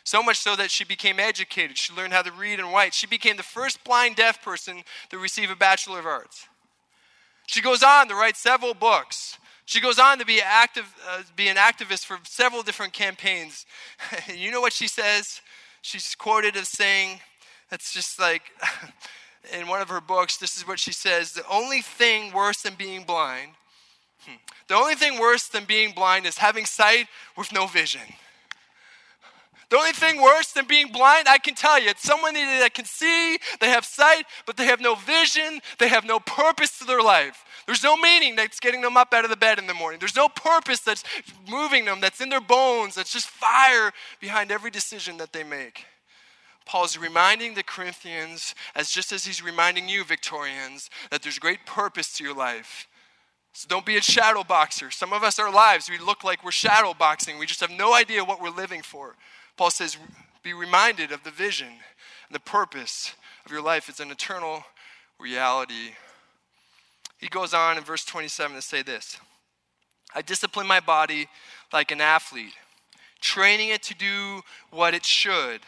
So 0.04 0.24
much 0.24 0.38
so 0.38 0.56
that 0.56 0.72
she 0.72 0.84
became 0.84 1.20
educated. 1.20 1.78
She 1.78 1.94
learned 1.94 2.14
how 2.14 2.24
to 2.24 2.32
read 2.32 2.60
and 2.60 2.74
write. 2.74 2.94
She 2.94 3.06
became 3.06 3.38
the 3.38 3.44
first 3.44 3.84
blind 3.84 4.16
deaf 4.16 4.42
person 4.42 4.84
to 5.12 5.20
receive 5.20 5.52
a 5.52 5.56
Bachelor 5.56 6.00
of 6.00 6.06
Arts. 6.08 6.48
She 7.46 7.62
goes 7.62 7.84
on 7.84 8.08
to 8.08 8.16
write 8.16 8.38
several 8.38 8.74
books. 8.74 9.38
She 9.70 9.82
goes 9.82 10.00
on 10.00 10.18
to 10.18 10.26
be, 10.26 10.42
active, 10.42 10.92
uh, 11.08 11.22
be 11.36 11.48
an 11.48 11.56
activist 11.56 12.04
for 12.04 12.18
several 12.24 12.64
different 12.64 12.92
campaigns. 12.92 13.68
you 14.36 14.50
know 14.50 14.62
what 14.62 14.74
she 14.74 14.88
says? 14.88 15.42
She's 15.84 16.16
quoted 16.16 16.58
as 16.58 16.70
saying, 16.70 17.20
that's 17.70 17.94
just 17.94 18.20
like, 18.20 18.42
in 19.54 19.68
one 19.68 19.80
of 19.80 19.90
her 19.90 20.02
books, 20.02 20.38
this 20.38 20.58
is 20.58 20.68
what 20.68 20.80
she 20.80 20.92
says 20.92 21.34
The 21.34 21.48
only 21.48 21.84
thing 21.84 22.34
worse 22.34 22.64
than 22.64 22.74
being 22.74 23.04
blind, 23.04 23.52
hmm, 24.26 24.38
the 24.68 24.74
only 24.74 24.96
thing 24.96 25.20
worse 25.20 25.48
than 25.48 25.66
being 25.66 25.92
blind 25.92 26.26
is 26.26 26.40
having 26.40 26.66
sight 26.66 27.06
with 27.38 27.54
no 27.54 27.68
vision. 27.68 28.16
The 29.70 29.78
only 29.78 29.92
thing 29.92 30.22
worse 30.22 30.52
than 30.52 30.66
being 30.66 30.92
blind, 30.92 31.28
I 31.28 31.38
can 31.38 31.54
tell 31.54 31.80
you, 31.80 31.90
it's 31.90 32.02
someone 32.02 32.34
that 32.34 32.74
can 32.74 32.86
see, 32.86 33.38
they 33.60 33.70
have 33.70 33.86
sight, 33.86 34.26
but 34.48 34.58
they 34.58 34.66
have 34.66 34.82
no 34.82 34.96
vision, 34.96 35.62
they 35.78 35.90
have 35.90 36.06
no 36.06 36.20
purpose 36.20 36.80
to 36.80 36.86
their 36.86 37.04
life. 37.04 37.46
There's 37.68 37.84
no 37.84 37.96
meaning 37.96 38.36
that's 38.36 38.60
getting 38.60 38.82
them 38.82 38.98
up 38.98 39.14
out 39.14 39.26
of 39.26 39.30
the 39.30 39.38
bed 39.38 39.60
in 39.60 39.68
the 39.68 39.76
morning. 39.76 40.00
There's 40.00 40.16
no 40.16 40.28
purpose 40.28 40.80
that's 40.80 41.04
moving 41.48 41.86
them, 41.86 42.02
that's 42.02 42.20
in 42.20 42.30
their 42.30 42.42
bones, 42.42 42.96
that's 42.96 43.14
just 43.14 43.28
fire 43.28 43.92
behind 44.20 44.52
every 44.52 44.72
decision 44.72 45.18
that 45.18 45.34
they 45.34 45.44
make. 45.44 45.86
Paul's 46.66 46.98
reminding 46.98 47.54
the 47.54 47.64
Corinthians, 47.64 48.56
as 48.76 48.90
just 48.90 49.12
as 49.12 49.26
he's 49.26 49.44
reminding 49.44 49.88
you, 49.88 50.04
Victorians, 50.04 50.90
that 51.12 51.22
there's 51.22 51.38
great 51.38 51.66
purpose 51.68 52.16
to 52.18 52.24
your 52.24 52.36
life. 52.36 52.88
So 53.54 53.68
don't 53.68 53.86
be 53.86 53.98
a 53.98 54.02
shadow 54.02 54.44
boxer. 54.44 54.90
Some 54.92 55.12
of 55.12 55.24
us, 55.24 55.40
our 55.40 55.52
lives, 55.52 55.90
we 55.90 55.98
look 55.98 56.24
like 56.24 56.44
we're 56.44 56.52
shadow 56.52 56.94
boxing. 56.94 57.40
We 57.40 57.46
just 57.46 57.62
have 57.62 57.72
no 57.72 57.94
idea 57.94 58.24
what 58.24 58.42
we're 58.42 58.50
living 58.50 58.82
for. 58.82 59.16
Paul 59.60 59.72
says, 59.72 59.98
be 60.42 60.54
reminded 60.54 61.12
of 61.12 61.26
the 61.26 61.32
vision 61.32 61.68
and 61.68 62.32
the 62.32 62.40
purpose 62.40 63.14
of 63.46 63.52
your 63.52 63.62
life. 63.62 63.90
It's 63.90 64.00
an 64.00 64.10
eternal 64.10 64.64
reality. 65.20 65.96
He 67.18 67.28
goes 67.28 67.54
on 67.54 67.78
in 67.78 67.84
verse 67.84 68.06
27 68.06 68.56
to 68.56 68.62
say 68.62 68.84
this 68.84 69.18
I 70.16 70.22
discipline 70.22 70.66
my 70.66 70.80
body 70.80 71.28
like 71.74 71.92
an 71.92 72.00
athlete, 72.00 72.54
training 73.20 73.68
it 73.68 73.84
to 73.84 73.96
do 73.96 74.44
what 74.72 74.94
it 74.94 75.04
should. 75.04 75.60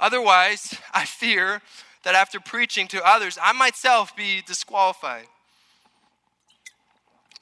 Otherwise, 0.00 0.76
I 0.92 1.04
fear 1.04 1.62
that 2.02 2.16
after 2.16 2.40
preaching 2.40 2.88
to 2.88 3.06
others, 3.06 3.38
I 3.40 3.52
myself 3.52 4.16
be 4.16 4.42
disqualified. 4.44 5.26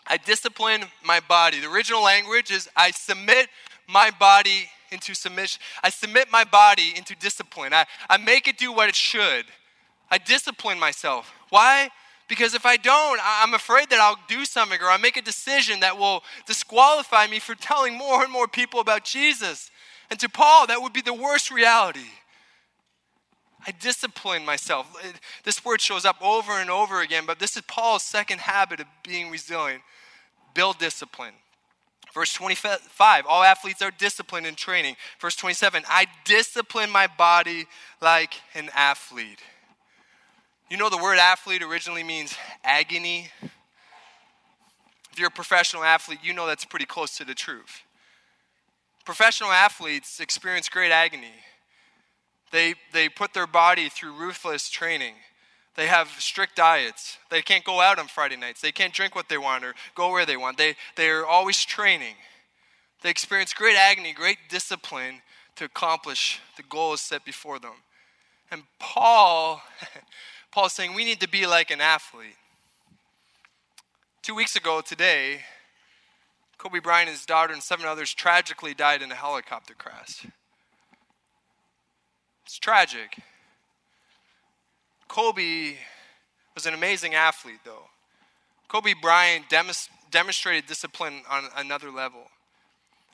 I 0.06 0.18
discipline 0.18 0.82
my 1.02 1.20
body. 1.20 1.61
The 1.61 1.72
original 1.72 2.02
language 2.02 2.50
is 2.50 2.68
I 2.76 2.90
submit 2.90 3.48
my 3.88 4.11
body 4.11 4.68
into 4.92 5.14
submission. 5.14 5.61
I 5.83 5.90
submit 5.90 6.31
my 6.31 6.44
body 6.44 6.92
into 6.96 7.14
discipline. 7.16 7.72
I, 7.72 7.87
I 8.09 8.16
make 8.18 8.48
it 8.48 8.59
do 8.59 8.72
what 8.72 8.88
it 8.88 8.94
should. 8.94 9.46
I 10.11 10.18
discipline 10.18 10.78
myself. 10.78 11.33
Why? 11.48 11.88
Because 12.28 12.55
if 12.55 12.64
I 12.64 12.76
don't, 12.76 13.20
I'm 13.22 13.55
afraid 13.55 13.90
that 13.90 14.00
I'll 14.00 14.18
do 14.28 14.44
something 14.44 14.81
or 14.81 14.87
I'll 14.87 14.98
make 14.98 15.16
a 15.16 15.22
decision 15.22 15.81
that 15.81 15.98
will 15.98 16.22
disqualify 16.46 17.26
me 17.26 17.38
for 17.38 17.55
telling 17.61 17.96
more 17.96 18.22
and 18.22 18.33
more 18.33 18.48
people 18.48 18.81
about 18.81 19.05
Jesus. 19.05 19.70
And 20.11 20.20
to 20.20 20.28
Paul, 20.28 20.66
that 20.66 20.81
would 20.83 20.92
be 20.92 21.02
the 21.02 21.14
worst 21.14 21.50
reality. 21.50 22.11
I 23.66 23.70
discipline 23.70 24.44
myself. 24.44 24.87
This 25.44 25.64
word 25.64 25.81
shows 25.81 26.05
up 26.05 26.20
over 26.20 26.52
and 26.52 26.68
over 26.68 27.00
again, 27.00 27.24
but 27.26 27.38
this 27.38 27.57
is 27.57 27.62
Paul's 27.62 28.02
second 28.02 28.40
habit 28.40 28.81
of 28.81 28.87
being 29.05 29.31
resilient 29.31 29.83
build 30.55 30.78
discipline. 30.78 31.33
Verse 32.12 32.35
25, 32.35 33.25
all 33.27 33.42
athletes 33.42 33.81
are 33.81 33.90
disciplined 33.90 34.46
in 34.46 34.55
training. 34.55 34.96
Verse 35.18 35.35
27, 35.35 35.83
I 35.88 36.07
discipline 36.25 36.90
my 36.90 37.07
body 37.07 37.66
like 38.03 38.35
an 38.55 38.68
athlete. 38.75 39.40
You 40.70 40.77
know, 40.77 40.90
the 40.90 40.98
word 40.98 41.18
athlete 41.18 41.62
originally 41.62 42.03
means 42.03 42.35
agony. 42.64 43.31
If 45.11 45.18
you're 45.18 45.29
a 45.29 45.31
professional 45.31 45.85
athlete, 45.85 46.20
you 46.22 46.33
know 46.33 46.46
that's 46.46 46.64
pretty 46.64 46.87
close 46.87 47.16
to 47.16 47.25
the 47.25 47.35
truth. 47.35 47.83
Professional 49.05 49.51
athletes 49.51 50.20
experience 50.20 50.68
great 50.68 50.92
agony. 50.92 51.35
They, 52.53 52.75
they 52.92 53.09
put 53.09 53.33
their 53.33 53.46
body 53.46 53.88
through 53.88 54.12
ruthless 54.12 54.68
training. 54.68 55.14
They 55.74 55.87
have 55.87 56.08
strict 56.18 56.56
diets. 56.56 57.18
They 57.30 57.40
can't 57.40 57.64
go 57.64 57.80
out 57.80 57.98
on 57.98 58.06
Friday 58.06 58.37
nights. 58.37 58.61
They 58.61 58.72
can't 58.72 58.92
drink 58.92 59.14
what 59.14 59.28
they 59.28 59.38
want 59.38 59.64
or 59.64 59.74
go 59.94 60.11
where 60.11 60.26
they 60.26 60.37
want. 60.37 60.58
They, 60.58 60.76
they're 60.96 61.26
always 61.26 61.64
training. 61.64 62.14
They 63.02 63.11
experience 63.11 63.54
great 63.54 63.76
agony, 63.76 64.12
great 64.12 64.38
discipline 64.48 65.22
to 65.56 65.64
accomplish 65.64 66.40
the 66.56 66.62
goals 66.62 67.00
set 67.00 67.24
before 67.24 67.58
them. 67.58 67.74
And 68.50 68.62
Paul, 68.78 69.62
Paul's 70.52 70.74
saying 70.74 70.94
we 70.94 71.04
need 71.04 71.20
to 71.20 71.28
be 71.28 71.46
like 71.46 71.70
an 71.70 71.80
athlete. 71.80 72.37
Two 74.22 74.35
weeks 74.35 74.54
ago 74.54 74.82
today, 74.82 75.40
Kobe 76.58 76.78
Bryant, 76.78 77.08
his 77.08 77.26
daughter, 77.26 77.52
and 77.52 77.62
seven 77.62 77.87
others 77.87 78.14
tragically 78.14 78.72
died 78.72 79.02
in 79.02 79.11
a 79.11 79.16
helicopter 79.16 79.74
crash. 79.74 80.26
It's 82.44 82.58
tragic. 82.58 83.18
Kobe 85.12 85.75
was 86.55 86.64
an 86.64 86.72
amazing 86.72 87.14
athlete, 87.14 87.61
though. 87.66 87.85
Kobe 88.66 88.94
Bryant 88.94 89.44
demonstrated 90.11 90.64
discipline 90.66 91.20
on 91.29 91.44
another 91.55 91.90
level. 91.90 92.29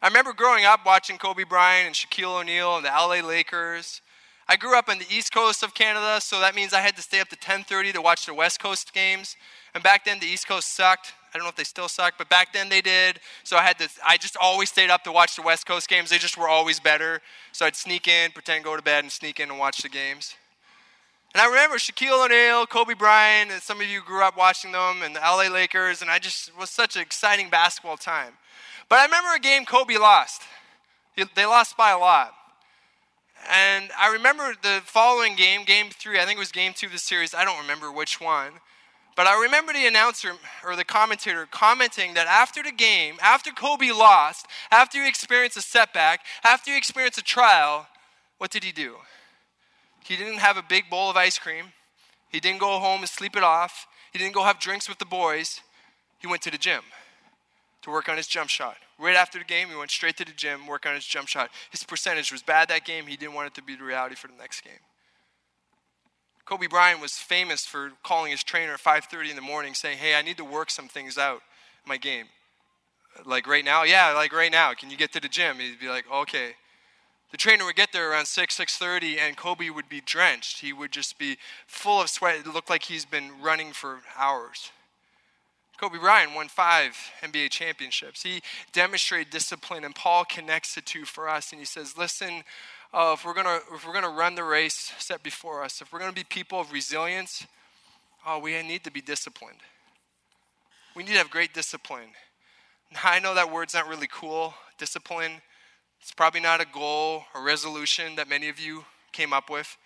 I 0.01 0.07
remember 0.07 0.33
growing 0.33 0.65
up 0.65 0.87
watching 0.87 1.19
Kobe 1.19 1.43
Bryant 1.43 1.89
and 1.89 1.97
Shaquille 1.97 2.43
O'Neal 2.43 2.77
and 2.77 2.85
the 2.85 2.91
LA 2.91 3.27
Lakers. 3.27 4.01
I 4.47 4.55
grew 4.55 4.79
up 4.79 4.89
on 4.89 5.01
the 5.01 5.07
east 5.11 5.35
coast 5.35 5.65
of 5.65 5.75
Canada, 5.75 6.21
so 6.21 6.39
that 6.39 6.55
means 6.55 6.73
I 6.73 6.83
had 6.83 6.95
to 6.95 7.03
stay 7.03 7.19
up 7.19 7.31
to 7.31 7.37
10:30 7.37 7.93
to 7.95 8.01
watch 8.01 8.27
the 8.27 8.33
West 8.33 8.61
Coast 8.61 8.93
games. 8.93 9.35
And 9.75 9.83
back 9.83 10.05
then, 10.05 10.21
the 10.21 10.27
East 10.27 10.47
Coast 10.47 10.77
sucked. 10.77 11.15
I 11.35 11.37
don't 11.37 11.43
know 11.43 11.51
if 11.51 11.57
they 11.57 11.65
still 11.65 11.89
suck, 11.89 12.15
but 12.17 12.29
back 12.29 12.53
then 12.53 12.69
they 12.69 12.81
did. 12.81 13.19
So 13.43 13.57
I 13.57 13.63
had 13.63 13.77
to. 13.81 13.89
I 14.07 14.19
just 14.19 14.37
always 14.37 14.71
stayed 14.71 14.89
up 14.89 15.03
to 15.03 15.11
watch 15.11 15.35
the 15.35 15.43
West 15.43 15.67
Coast 15.67 15.89
games. 15.89 16.11
They 16.11 16.19
just 16.19 16.39
were 16.39 16.49
always 16.49 16.79
better. 16.79 17.21
So 17.51 17.67
I'd 17.67 17.75
sneak 17.75 18.07
in, 18.07 18.31
pretend 18.31 18.65
go 18.65 18.77
to 18.77 18.83
bed, 18.83 19.03
and 19.03 19.13
sneak 19.13 19.41
in 19.41 19.51
and 19.51 19.59
watch 19.59 19.79
the 19.79 19.89
games. 19.89 20.37
And 21.35 21.43
I 21.43 21.47
remember 21.47 21.77
Shaquille 21.77 22.25
O'Neal, 22.25 22.67
Kobe 22.67 22.95
Bryant, 22.95 23.51
and 23.51 23.63
some 23.63 23.81
of 23.81 23.87
you 23.87 24.01
grew 24.01 24.23
up 24.23 24.37
watching 24.37 24.73
them, 24.73 25.03
and 25.03 25.15
the 25.15 25.21
LA 25.21 25.49
Lakers, 25.53 26.01
and 26.01 26.11
I 26.11 26.19
just 26.19 26.57
was 26.59 26.71
such 26.71 26.97
an 26.97 27.03
exciting 27.03 27.51
basketball 27.51 27.99
time. 27.99 28.33
But 28.89 29.01
I 29.01 29.05
remember 29.05 29.35
a 29.37 29.41
game 29.41 29.67
Kobe 29.67 29.99
lost. 29.99 30.43
They 31.35 31.47
lost 31.47 31.77
by 31.77 31.91
a 31.91 31.99
lot. 31.99 32.35
And 33.51 33.91
I 33.99 34.13
remember 34.13 34.55
the 34.63 34.81
following 34.85 35.37
game, 35.37 35.65
game 35.65 35.91
three, 35.91 36.19
I 36.19 36.25
think 36.25 36.37
it 36.37 36.41
was 36.41 36.53
game 36.53 36.73
two 36.75 36.87
of 36.87 36.93
the 36.93 36.99
series, 36.99 37.35
I 37.35 37.45
don't 37.45 37.61
remember 37.61 37.93
which 37.93 38.21
one. 38.21 38.53
But 39.15 39.27
I 39.27 39.41
remember 39.43 39.73
the 39.73 39.87
announcer 39.87 40.35
or 40.65 40.77
the 40.77 40.85
commentator 40.85 41.47
commenting 41.51 42.15
that 42.15 42.29
after 42.29 42.63
the 42.63 42.71
game, 42.71 43.17
after 43.21 43.51
Kobe 43.51 43.91
lost, 43.91 44.47
after 44.71 45.03
he 45.03 45.09
experienced 45.09 45.57
a 45.57 45.61
setback, 45.61 46.21
after 46.45 46.71
he 46.71 46.79
experienced 46.79 47.19
a 47.19 47.25
trial, 47.25 47.89
what 48.39 48.51
did 48.51 48.63
he 48.63 48.71
do? 48.71 48.97
He 50.09 50.17
didn't 50.17 50.39
have 50.39 50.57
a 50.57 50.63
big 50.63 50.89
bowl 50.89 51.11
of 51.11 51.19
ice 51.19 51.39
cream. 51.39 51.67
He 52.31 52.41
didn't 52.41 52.61
go 52.61 52.79
home 52.79 53.01
and 53.01 53.09
sleep 53.09 53.37
it 53.37 53.43
off. 53.43 53.87
He 54.11 54.19
didn't 54.19 54.33
go 54.33 54.43
have 54.43 54.59
drinks 54.59 54.89
with 54.89 54.99
the 54.99 55.05
boys. 55.05 55.61
He 56.19 56.27
went 56.27 56.41
to 56.43 56.51
the 56.51 56.57
gym 56.57 56.81
to 57.83 57.91
work 57.91 58.09
on 58.09 58.17
his 58.17 58.27
jump 58.27 58.49
shot. 58.49 58.79
Right 58.99 59.15
after 59.15 59.39
the 59.39 59.45
game, 59.45 59.69
he 59.69 59.77
went 59.77 59.91
straight 59.91 60.17
to 60.17 60.25
the 60.25 60.33
gym, 60.33 60.67
work 60.67 60.87
on 60.87 60.95
his 60.95 61.05
jump 61.05 61.29
shot. 61.29 61.51
His 61.71 61.85
percentage 61.85 62.33
was 62.33 62.43
bad 62.43 62.69
that 62.69 62.87
game. 62.87 63.07
He 63.07 63.17
didn't 63.19 63.35
want 63.35 63.49
it 63.49 63.55
to 63.55 63.63
be 63.63 63.77
the 63.77 63.85
reality 63.85 64.15
for 64.15 64.29
the 64.29 64.35
next 64.39 64.63
game. 64.63 64.81
Kobe 66.47 66.67
Bryant 66.69 67.03
was 67.03 67.13
famous 67.13 67.67
for 67.67 67.93
calling 68.03 68.31
his 68.31 68.43
trainer 68.43 68.73
at 68.73 68.81
5:30 68.81 69.29
in 69.29 69.37
the 69.37 69.43
morning 69.43 69.75
saying, 69.75 69.99
"Hey, 69.99 70.15
I 70.15 70.23
need 70.23 70.39
to 70.39 70.45
work 70.45 70.71
some 70.71 70.89
things 70.89 71.19
out 71.19 71.43
in 71.85 71.89
my 71.89 71.99
game." 71.99 72.31
Like 73.27 73.47
right 73.47 73.65
now? 73.65 73.83
Yeah, 73.83 74.13
like 74.13 74.33
right 74.33 74.51
now. 74.51 74.73
Can 74.73 74.91
you 74.91 74.97
get 74.97 75.13
to 75.13 75.21
the 75.21 75.29
gym? 75.29 75.59
He'd 75.59 75.79
be 75.79 75.91
like, 75.91 76.11
"Okay." 76.11 76.57
The 77.31 77.37
trainer 77.37 77.65
would 77.65 77.77
get 77.77 77.93
there 77.93 78.11
around 78.11 78.27
6, 78.27 78.59
6.30, 78.59 79.19
and 79.19 79.37
Kobe 79.37 79.69
would 79.69 79.89
be 79.89 80.01
drenched. 80.01 80.61
He 80.61 80.73
would 80.73 80.93
just 80.93 81.19
be 81.19 81.37
full 81.67 82.01
of 82.01 82.09
sweat. 82.09 82.37
It 82.37 82.47
looked 82.47 82.71
like 82.71 82.85
he's 82.85 83.05
been 83.05 83.33
running 83.43 83.73
for 83.73 84.01
hours. 84.17 84.71
Kobe 85.79 85.99
Bryant 85.99 86.35
won 86.35 86.49
five 86.49 86.97
NBA 87.23 87.51
championships. 87.51 88.23
He 88.23 88.43
demonstrated 88.73 89.31
discipline, 89.31 89.85
and 89.85 89.95
Paul 89.95 90.25
connects 90.25 90.75
the 90.75 90.81
two 90.81 91.05
for 91.05 91.29
us. 91.29 91.53
And 91.53 91.61
he 91.61 91.67
says, 91.67 91.97
Listen, 91.97 92.43
uh, 92.93 93.15
if 93.17 93.25
we're 93.25 93.35
gonna 93.35 93.61
if 93.73 93.87
we're 93.87 93.93
gonna 93.93 94.09
run 94.09 94.35
the 94.35 94.43
race 94.43 94.93
set 94.99 95.23
before 95.23 95.63
us, 95.63 95.81
if 95.81 95.93
we're 95.93 96.01
gonna 96.01 96.13
be 96.13 96.25
people 96.25 96.59
of 96.59 96.73
resilience, 96.73 97.47
oh, 98.27 98.41
we 98.41 98.61
need 98.63 98.83
to 98.85 98.91
be 98.91 99.01
disciplined. 99.01 99.59
We 100.97 101.05
need 101.05 101.13
to 101.13 101.19
have 101.19 101.31
great 101.31 101.55
discipline. 101.55 102.09
I 103.05 103.21
know 103.21 103.35
that 103.35 103.53
word's 103.53 103.75
not 103.75 103.87
really 103.87 104.09
cool, 104.11 104.55
discipline. 104.79 105.43
It's 106.01 106.13
probably 106.13 106.41
not 106.41 106.61
a 106.61 106.67
goal 106.67 107.25
or 107.35 107.43
resolution 107.43 108.17
that 108.17 108.29
many 108.29 108.49
of 108.49 108.59
you 108.59 108.85
came 109.13 109.33
up 109.33 109.51
with. 109.51 109.77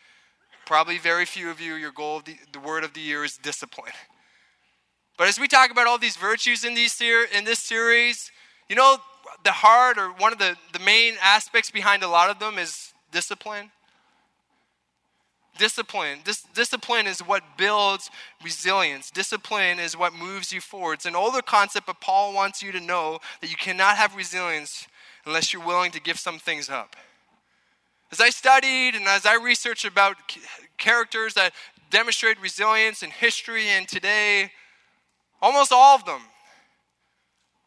Probably 0.66 0.98
very 0.98 1.24
few 1.24 1.50
of 1.50 1.60
you, 1.60 1.74
your 1.74 1.90
goal 1.92 2.20
the, 2.24 2.36
the 2.52 2.60
word 2.60 2.84
of 2.84 2.94
the 2.94 3.00
year 3.00 3.24
is 3.24 3.36
discipline. 3.36 3.92
But 5.18 5.28
as 5.28 5.38
we 5.38 5.48
talk 5.48 5.70
about 5.70 5.86
all 5.86 5.98
these 5.98 6.16
virtues 6.16 6.64
in, 6.64 6.74
these 6.74 6.92
ser- 6.92 7.26
in 7.36 7.44
this 7.44 7.58
series, 7.58 8.30
you 8.68 8.76
know, 8.76 8.96
the 9.44 9.52
heart 9.52 9.98
or 9.98 10.08
one 10.12 10.32
of 10.32 10.38
the, 10.38 10.56
the 10.72 10.78
main 10.78 11.14
aspects 11.22 11.70
behind 11.70 12.02
a 12.02 12.08
lot 12.08 12.30
of 12.30 12.38
them 12.38 12.58
is 12.58 12.92
discipline. 13.10 13.70
Discipline. 15.58 16.20
Dis- 16.24 16.46
discipline 16.54 17.06
is 17.06 17.20
what 17.20 17.42
builds 17.58 18.10
resilience. 18.42 19.10
Discipline 19.10 19.78
is 19.78 19.96
what 19.96 20.14
moves 20.14 20.52
you 20.52 20.60
forward. 20.60 20.94
It's 20.94 21.06
an 21.06 21.14
older 21.14 21.42
concept, 21.42 21.86
but 21.86 22.00
Paul 22.00 22.32
wants 22.32 22.62
you 22.62 22.72
to 22.72 22.80
know 22.80 23.18
that 23.40 23.50
you 23.50 23.56
cannot 23.56 23.96
have 23.96 24.16
resilience 24.16 24.86
unless 25.26 25.52
you're 25.52 25.64
willing 25.64 25.92
to 25.92 26.00
give 26.00 26.18
some 26.18 26.38
things 26.38 26.68
up. 26.68 26.96
As 28.10 28.20
I 28.20 28.30
studied 28.30 28.94
and 28.94 29.06
as 29.06 29.24
I 29.24 29.36
researched 29.36 29.84
about 29.84 30.16
characters 30.76 31.34
that 31.34 31.52
demonstrate 31.90 32.40
resilience 32.40 33.02
in 33.02 33.10
history 33.10 33.68
and 33.68 33.88
today, 33.88 34.50
almost 35.40 35.72
all 35.72 35.96
of 35.96 36.04
them, 36.04 36.20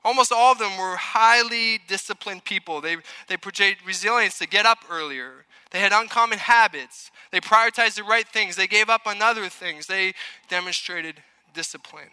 almost 0.04 0.32
all 0.32 0.52
of 0.52 0.60
them 0.60 0.78
were 0.78 0.96
highly 0.96 1.80
disciplined 1.88 2.44
people. 2.44 2.80
They, 2.80 2.98
they 3.28 3.38
projected 3.38 3.86
resilience 3.86 4.38
to 4.38 4.48
get 4.48 4.66
up 4.66 4.80
earlier. 4.90 5.46
They 5.72 5.80
had 5.80 5.92
uncommon 5.92 6.38
habits. 6.38 7.10
They 7.32 7.40
prioritized 7.40 7.96
the 7.96 8.04
right 8.04 8.28
things. 8.28 8.56
They 8.56 8.68
gave 8.68 8.90
up 8.90 9.08
on 9.08 9.22
other 9.22 9.50
things. 9.50 9.88
They 9.88 10.14
demonstrated 10.48 11.24
discipline. 11.54 12.12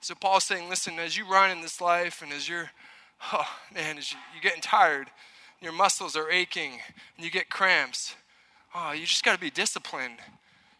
So 0.00 0.14
Paul's 0.14 0.44
saying, 0.44 0.68
listen, 0.68 0.98
as 0.98 1.16
you 1.16 1.28
run 1.28 1.50
in 1.50 1.62
this 1.62 1.80
life 1.80 2.22
and 2.22 2.32
as 2.32 2.48
you're, 2.48 2.70
oh 3.32 3.46
man, 3.74 3.98
as 3.98 4.12
you, 4.12 4.18
you're 4.32 4.42
getting 4.42 4.62
tired, 4.62 5.08
your 5.60 5.72
muscles 5.72 6.16
are 6.16 6.30
aching, 6.30 6.72
and 7.16 7.24
you 7.24 7.30
get 7.30 7.48
cramps. 7.48 8.14
Oh, 8.74 8.92
you 8.92 9.06
just 9.06 9.24
got 9.24 9.34
to 9.34 9.40
be 9.40 9.50
disciplined. 9.50 10.18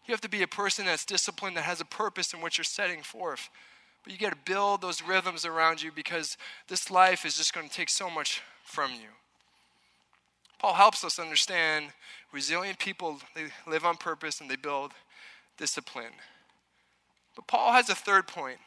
You 0.05 0.11
have 0.11 0.21
to 0.21 0.29
be 0.29 0.43
a 0.43 0.47
person 0.47 0.85
that's 0.85 1.05
disciplined, 1.05 1.57
that 1.57 1.63
has 1.63 1.81
a 1.81 1.85
purpose 1.85 2.33
in 2.33 2.41
what 2.41 2.57
you're 2.57 2.65
setting 2.65 3.01
forth. 3.01 3.49
But 4.03 4.13
you 4.13 4.19
got 4.19 4.31
to 4.33 4.51
build 4.51 4.81
those 4.81 5.01
rhythms 5.01 5.45
around 5.45 5.81
you 5.81 5.91
because 5.91 6.37
this 6.67 6.91
life 6.91 7.25
is 7.25 7.37
just 7.37 7.53
going 7.53 7.67
to 7.67 7.73
take 7.73 7.89
so 7.89 8.09
much 8.09 8.41
from 8.63 8.91
you. 8.91 9.09
Paul 10.59 10.73
helps 10.73 11.03
us 11.03 11.19
understand 11.19 11.87
resilient 12.31 12.79
people, 12.79 13.19
they 13.33 13.45
live 13.65 13.85
on 13.85 13.97
purpose 13.97 14.41
and 14.41 14.49
they 14.49 14.55
build 14.55 14.91
discipline. 15.57 16.13
But 17.35 17.47
Paul 17.47 17.73
has 17.73 17.89
a 17.89 17.95
third 17.95 18.27
point. 18.27 18.57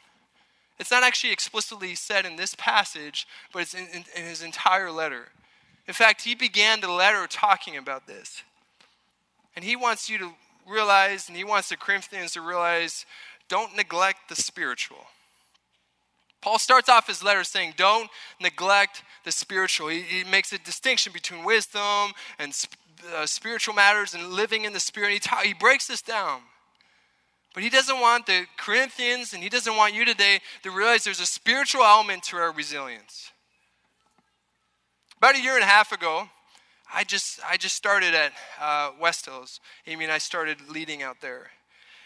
It's 0.79 0.91
not 0.91 1.03
actually 1.03 1.33
explicitly 1.33 1.93
said 1.95 2.25
in 2.25 2.37
this 2.37 2.55
passage, 2.55 3.27
but 3.51 3.63
it's 3.63 3.73
in, 3.73 3.87
in, 3.87 4.05
in 4.15 4.23
his 4.23 4.41
entire 4.41 4.91
letter. 4.91 5.27
In 5.87 5.93
fact, 5.93 6.21
he 6.21 6.35
began 6.35 6.81
the 6.81 6.91
letter 6.91 7.27
talking 7.27 7.75
about 7.75 8.07
this. 8.07 8.43
And 9.55 9.65
he 9.65 9.75
wants 9.75 10.09
you 10.09 10.17
to 10.19 10.31
realize, 10.67 11.27
and 11.27 11.35
he 11.35 11.43
wants 11.43 11.69
the 11.69 11.77
Corinthians 11.77 12.33
to 12.33 12.41
realize, 12.41 13.05
don't 13.49 13.75
neglect 13.75 14.29
the 14.29 14.35
spiritual. 14.35 15.07
Paul 16.41 16.59
starts 16.59 16.87
off 16.87 17.07
his 17.07 17.23
letter 17.23 17.43
saying, 17.43 17.73
Don't 17.75 18.09
neglect 18.39 19.03
the 19.25 19.31
spiritual. 19.31 19.89
He, 19.89 20.01
he 20.01 20.23
makes 20.23 20.53
a 20.53 20.59
distinction 20.59 21.11
between 21.11 21.43
wisdom 21.43 22.13
and 22.37 22.55
uh, 23.13 23.25
spiritual 23.25 23.73
matters 23.73 24.13
and 24.13 24.29
living 24.29 24.63
in 24.63 24.73
the 24.73 24.79
spirit. 24.79 25.11
He, 25.11 25.19
ta- 25.19 25.41
he 25.43 25.53
breaks 25.53 25.87
this 25.87 26.01
down. 26.01 26.41
But 27.59 27.65
he 27.65 27.69
doesn't 27.69 27.99
want 27.99 28.25
the 28.25 28.45
Corinthians 28.55 29.33
and 29.33 29.43
he 29.43 29.49
doesn't 29.49 29.75
want 29.75 29.93
you 29.93 30.05
today 30.05 30.39
to 30.63 30.71
realize 30.71 31.03
there's 31.03 31.19
a 31.19 31.25
spiritual 31.25 31.83
element 31.83 32.23
to 32.23 32.37
our 32.37 32.53
resilience. 32.53 33.31
About 35.17 35.35
a 35.35 35.41
year 35.41 35.55
and 35.55 35.63
a 35.63 35.67
half 35.67 35.91
ago, 35.91 36.29
I 36.95 37.03
just, 37.03 37.41
I 37.45 37.57
just 37.57 37.75
started 37.75 38.15
at 38.15 38.31
uh, 38.61 38.91
West 38.97 39.25
Hills. 39.25 39.59
Amy 39.87 40.05
and 40.05 40.13
I 40.13 40.19
started 40.19 40.69
leading 40.69 41.03
out 41.03 41.17
there. 41.19 41.47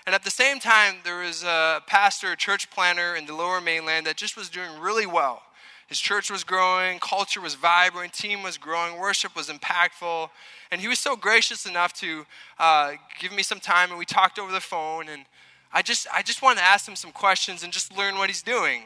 And 0.08 0.16
at 0.16 0.24
the 0.24 0.32
same 0.32 0.58
time, 0.58 0.96
there 1.04 1.20
was 1.20 1.44
a 1.44 1.84
pastor, 1.86 2.32
a 2.32 2.36
church 2.36 2.72
planter 2.72 3.16
in 3.16 3.28
the 3.28 3.36
lower 3.36 3.62
mainland 3.62 4.08
that 4.08 4.18
just 4.18 4.36
was 4.36 4.50
doing 4.50 4.80
really 4.80 5.06
well. 5.06 5.44
His 5.88 6.00
church 6.00 6.32
was 6.32 6.44
growing, 6.44 7.00
culture 7.00 7.42
was 7.42 7.56
vibrant, 7.56 8.14
team 8.14 8.42
was 8.42 8.58
growing, 8.58 8.98
worship 8.98 9.36
was 9.36 9.50
impactful. 9.50 10.30
And 10.72 10.82
he 10.82 10.88
was 10.88 11.00
so 11.00 11.16
gracious 11.16 11.66
enough 11.66 11.94
to 11.94 12.26
uh, 12.58 12.94
give 13.20 13.32
me 13.32 13.44
some 13.44 13.60
time, 13.60 13.90
and 13.90 14.00
we 14.00 14.06
talked 14.06 14.40
over 14.40 14.52
the 14.52 14.60
phone. 14.60 15.10
And 15.10 15.26
I 15.72 15.82
just, 15.82 16.08
I 16.12 16.22
just 16.22 16.42
wanted 16.42 16.60
to 16.60 16.66
ask 16.66 16.88
him 16.88 16.96
some 16.96 17.12
questions 17.12 17.64
and 17.64 17.72
just 17.72 17.96
learn 17.96 18.18
what 18.18 18.30
he's 18.30 18.42
doing. 18.42 18.84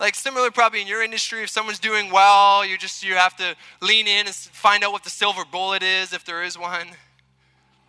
Like 0.00 0.14
similar 0.16 0.50
probably 0.50 0.80
in 0.80 0.88
your 0.88 1.02
industry, 1.02 1.42
if 1.42 1.50
someone's 1.50 1.78
doing 1.78 2.10
well, 2.10 2.66
you 2.66 2.76
just 2.76 3.04
you 3.04 3.14
have 3.14 3.36
to 3.36 3.54
lean 3.80 4.08
in 4.08 4.26
and 4.26 4.34
find 4.34 4.82
out 4.82 4.90
what 4.90 5.04
the 5.04 5.10
silver 5.10 5.44
bullet 5.44 5.82
is 5.82 6.12
if 6.12 6.24
there 6.24 6.42
is 6.42 6.58
one. 6.58 6.88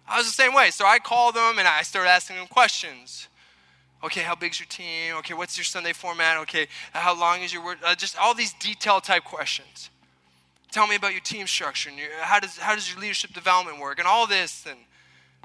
I 0.08 0.18
was 0.18 0.28
the 0.28 0.34
same 0.34 0.54
way. 0.54 0.70
So 0.70 0.86
I 0.86 1.00
called 1.00 1.34
them 1.36 1.58
and 1.58 1.68
I 1.68 1.82
started 1.82 2.10
asking 2.10 2.36
them 2.36 2.48
questions. 2.48 3.30
Okay, 4.04 4.20
how 4.20 4.36
big's 4.36 4.60
your 4.60 4.68
team? 4.68 5.16
Okay, 5.20 5.34
what's 5.34 5.58
your 5.58 5.64
Sunday 5.64 5.94
format? 5.94 6.38
Okay, 6.40 6.68
how 6.92 7.18
long 7.18 7.42
is 7.42 7.54
your 7.54 7.64
work? 7.64 7.78
Uh, 7.84 7.96
just 7.96 8.18
all 8.18 8.34
these 8.34 8.54
detail 8.54 9.00
type 9.00 9.24
questions. 9.24 9.90
Tell 10.72 10.88
me 10.88 10.96
about 10.96 11.14
your 11.14 11.22
team 11.22 11.48
structure 11.48 11.90
and 11.90 11.98
your, 11.98 12.10
how 12.20 12.40
does 12.40 12.58
how 12.58 12.76
does 12.76 12.92
your 12.92 13.00
leadership 13.00 13.32
development 13.34 13.80
work 13.80 14.00
and 14.00 14.08
all 14.08 14.28
this. 14.28 14.66
And 14.68 14.78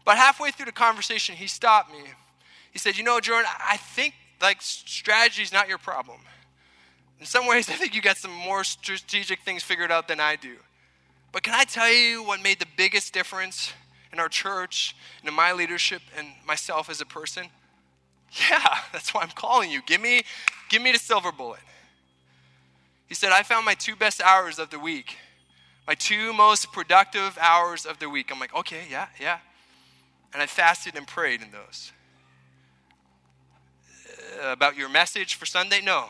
but 0.05 0.17
halfway 0.17 0.51
through 0.51 0.67
the 0.67 0.73
conversation, 0.73 1.37
he 1.37 1.47
stopped 1.47 1.93
me. 1.93 2.01
He 2.73 2.81
said, 2.81 2.97
"You 2.99 3.05
know, 3.05 3.21
Jordan, 3.21 3.51
I 3.61 3.77
think 3.77 4.15
like 4.43 4.61
strategy 4.61 5.43
is 5.43 5.53
not 5.53 5.69
your 5.69 5.79
problem." 5.79 6.19
In 7.21 7.27
some 7.27 7.47
ways, 7.47 7.69
I 7.69 7.75
think 7.75 7.95
you 7.95 8.03
got 8.03 8.17
some 8.17 8.33
more 8.33 8.65
strategic 8.65 9.41
things 9.41 9.63
figured 9.63 9.93
out 9.93 10.09
than 10.09 10.19
I 10.19 10.35
do. 10.35 10.57
But 11.31 11.43
can 11.43 11.55
I 11.55 11.65
tell 11.65 11.93
you 11.93 12.25
what 12.25 12.43
made 12.43 12.59
the 12.59 12.67
biggest 12.77 13.13
difference 13.13 13.73
in 14.13 14.19
our 14.19 14.29
church 14.29 14.97
and 15.21 15.29
in 15.29 15.35
my 15.35 15.53
leadership 15.53 16.03
and 16.17 16.29
myself 16.47 16.89
as 16.91 17.01
a 17.01 17.07
person? 17.07 17.51
Yeah, 18.33 18.79
that's 18.93 19.15
why 19.15 19.23
I'm 19.23 19.31
calling 19.31 19.71
you. 19.71 19.81
Give 19.87 20.01
me, 20.01 20.23
give 20.69 20.83
me 20.83 20.93
the 20.93 20.99
silver 20.99 21.33
bullet. 21.33 21.61
He 23.09 23.15
said, 23.15 23.33
I 23.33 23.43
found 23.43 23.65
my 23.65 23.75
two 23.75 23.97
best 23.97 24.21
hours 24.21 24.59
of 24.59 24.71
the 24.71 24.79
week, 24.79 25.17
my 25.87 25.95
two 25.95 26.33
most 26.33 26.73
productive 26.73 27.39
hours 27.41 27.87
of 27.87 27.99
the 27.99 28.09
week. 28.09 28.31
I'm 28.31 28.39
like, 28.39 28.55
okay, 28.55 28.83
yeah, 28.91 29.07
yeah. 29.19 29.39
And 30.35 30.43
I 30.43 30.47
fasted 30.47 30.95
and 30.95 31.07
prayed 31.07 31.41
in 31.41 31.51
those. 31.51 31.93
Uh, 34.45 34.53
about 34.53 34.77
your 34.77 34.91
message 34.91 35.35
for 35.37 35.47
Sunday? 35.47 35.81
No. 35.81 36.07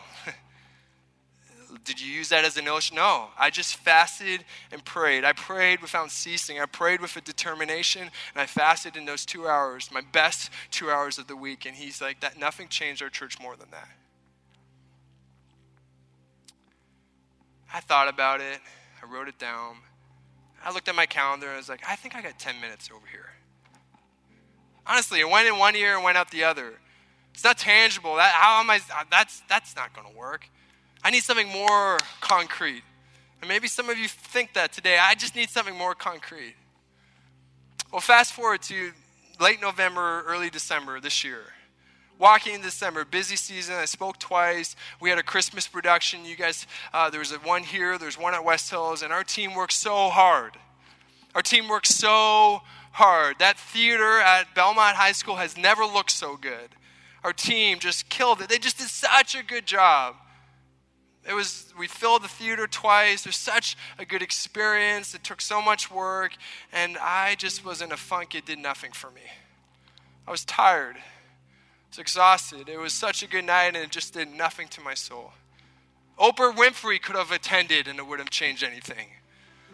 Did 1.85 2.01
you 2.01 2.11
use 2.11 2.29
that 2.31 2.45
as 2.45 2.57
an 2.57 2.67
illustration? 2.67 2.97
No. 2.97 3.29
I 3.39 3.51
just 3.51 3.77
fasted 3.77 4.45
and 4.73 4.85
prayed. 4.85 5.25
I 5.25 5.33
prayed 5.33 5.81
without 5.81 6.11
ceasing. 6.11 6.61
I 6.61 6.67
prayed 6.67 7.01
with 7.01 7.17
a 7.17 7.21
determination, 7.21 8.03
and 8.03 8.41
I 8.41 8.47
fasted 8.47 8.97
in 8.97 9.05
those 9.05 9.25
two 9.25 9.49
hours, 9.49 9.91
my 9.93 10.03
best 10.13 10.51
two 10.71 10.91
hours 10.91 11.19
of 11.19 11.27
the 11.27 11.37
week. 11.37 11.67
And 11.67 11.77
he's 11.77 12.01
like, 12.01 12.21
that 12.21 12.39
nothing 12.39 12.69
changed 12.69 13.03
our 13.03 13.09
church 13.09 13.41
more 13.41 13.57
than 13.57 13.71
that. 13.71 13.89
I 17.73 17.81
thought 17.81 18.09
about 18.09 18.41
it. 18.41 18.61
I 19.03 19.13
wrote 19.13 19.29
it 19.29 19.39
down. 19.39 19.77
I 20.65 20.73
looked 20.73 20.89
at 20.89 20.95
my 20.95 21.07
calendar 21.07 21.47
and 21.47 21.55
I 21.55 21.59
was 21.59 21.69
like, 21.69 21.83
I 21.89 21.97
think 21.97 22.17
I 22.17 22.23
got 22.23 22.39
10 22.39 22.61
minutes 22.61 22.91
over 22.93 23.07
here. 23.11 23.31
Honestly, 24.87 25.21
it 25.21 25.29
went 25.29 25.47
in 25.47 25.59
one 25.59 25.77
ear 25.77 25.95
and 25.95 26.03
went 26.03 26.17
out 26.17 26.31
the 26.31 26.45
other. 26.45 26.73
It's 27.35 27.45
not 27.45 27.59
tangible. 27.59 28.17
That, 28.17 28.33
how 28.33 28.59
am 28.61 28.71
I? 28.71 28.81
That's, 29.11 29.43
that's 29.49 29.77
not 29.77 29.95
going 29.95 30.11
to 30.11 30.19
work. 30.19 30.49
I 31.03 31.11
need 31.11 31.23
something 31.23 31.49
more 31.49 31.99
concrete. 32.21 32.83
And 33.41 33.49
maybe 33.49 33.69
some 33.69 33.89
of 33.89 33.99
you 33.99 34.09
think 34.09 34.55
that 34.55 34.73
today. 34.73 34.99
I 35.01 35.15
just 35.15 35.37
need 35.37 35.49
something 35.49 35.77
more 35.77 35.95
concrete. 35.95 36.55
Well, 37.93 38.01
fast 38.01 38.33
forward 38.33 38.63
to 38.63 38.93
late 39.41 39.61
November, 39.61 40.25
early 40.27 40.51
December 40.51 41.01
this 41.01 41.25
year. 41.25 41.41
Walking 42.19 42.55
in 42.55 42.63
December, 42.63 43.05
busy 43.05 43.37
season. 43.37 43.77
I 43.77 43.85
spoke 43.85 44.19
twice. 44.19 44.75
We 45.01 45.09
had 45.09 45.19
a 45.19 45.23
Christmas 45.23 45.69
production. 45.69 46.25
You 46.25 46.35
guys, 46.35 46.67
uh, 46.93 47.11
there 47.11 47.21
was 47.21 47.31
one 47.31 47.63
here, 47.63 47.97
there's 47.97 48.19
one 48.19 48.35
at 48.35 48.45
West 48.45 48.69
Hills, 48.71 49.03
and 49.03 49.13
our 49.13 49.23
team 49.23 49.55
worked 49.55 49.73
so 49.73 50.09
hard. 50.09 50.57
Our 51.37 51.43
team 51.43 51.69
worked 51.69 51.87
so 51.87 52.63
hard. 52.91 53.39
That 53.39 53.57
theater 53.57 54.19
at 54.19 54.53
Belmont 54.57 54.97
High 54.97 55.13
School 55.13 55.37
has 55.37 55.57
never 55.57 55.85
looked 55.85 56.11
so 56.11 56.37
good. 56.37 56.71
Our 57.23 57.33
team 57.33 57.79
just 57.79 58.09
killed 58.09 58.41
it. 58.41 58.49
They 58.49 58.59
just 58.59 58.79
did 58.79 58.89
such 58.89 59.37
a 59.37 59.45
good 59.45 59.65
job. 59.65 60.17
It 61.29 61.35
was 61.35 61.75
we 61.79 61.87
filled 61.87 62.23
the 62.23 62.29
theater 62.29 62.67
twice. 62.67 63.27
It 63.27 63.29
was 63.29 63.37
such 63.37 63.77
a 63.99 64.07
good 64.07 64.23
experience. 64.23 65.15
It 65.15 65.23
took 65.23 65.43
so 65.43 65.61
much 65.61 65.91
work, 65.91 66.33
and 66.73 66.97
I 66.97 67.35
just 67.35 67.63
was 67.65 67.83
in 67.83 67.93
a 67.93 67.99
funk. 67.99 68.35
It 68.35 68.47
did 68.47 68.59
nothing 68.59 68.93
for 68.93 69.11
me. 69.11 69.21
I 70.27 70.31
was 70.31 70.45
tired. 70.47 70.97
I 70.97 71.91
was 71.91 71.99
exhausted. 71.99 72.71
It 72.71 72.79
was 72.79 72.95
such 72.95 73.23
a 73.23 73.29
good 73.29 73.45
night, 73.45 73.69
and 73.69 73.77
it 73.77 73.91
just 73.91 74.15
did 74.15 74.29
nothing 74.29 74.69
to 74.69 74.81
my 74.81 74.95
soul. 74.95 75.33
Oprah 76.19 76.55
Winfrey 76.55 77.01
could 77.01 77.15
have 77.15 77.31
attended, 77.31 77.89
and 77.89 77.99
it 77.99 78.07
wouldn't 78.07 78.29
have 78.29 78.33
changed 78.33 78.65
anything. 78.65 79.09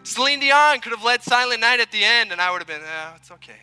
Celine 0.03 0.41
Dion 0.41 0.81
could 0.81 0.91
have 0.91 1.03
led 1.03 1.23
Silent 1.23 1.61
Night 1.61 1.79
at 1.79 1.91
the 1.91 2.03
end, 2.03 2.31
and 2.31 2.39
I 2.39 2.51
would 2.51 2.59
have 2.59 2.67
been, 2.67 2.81
oh, 2.83 3.13
it's 3.15 3.31
okay. 3.31 3.53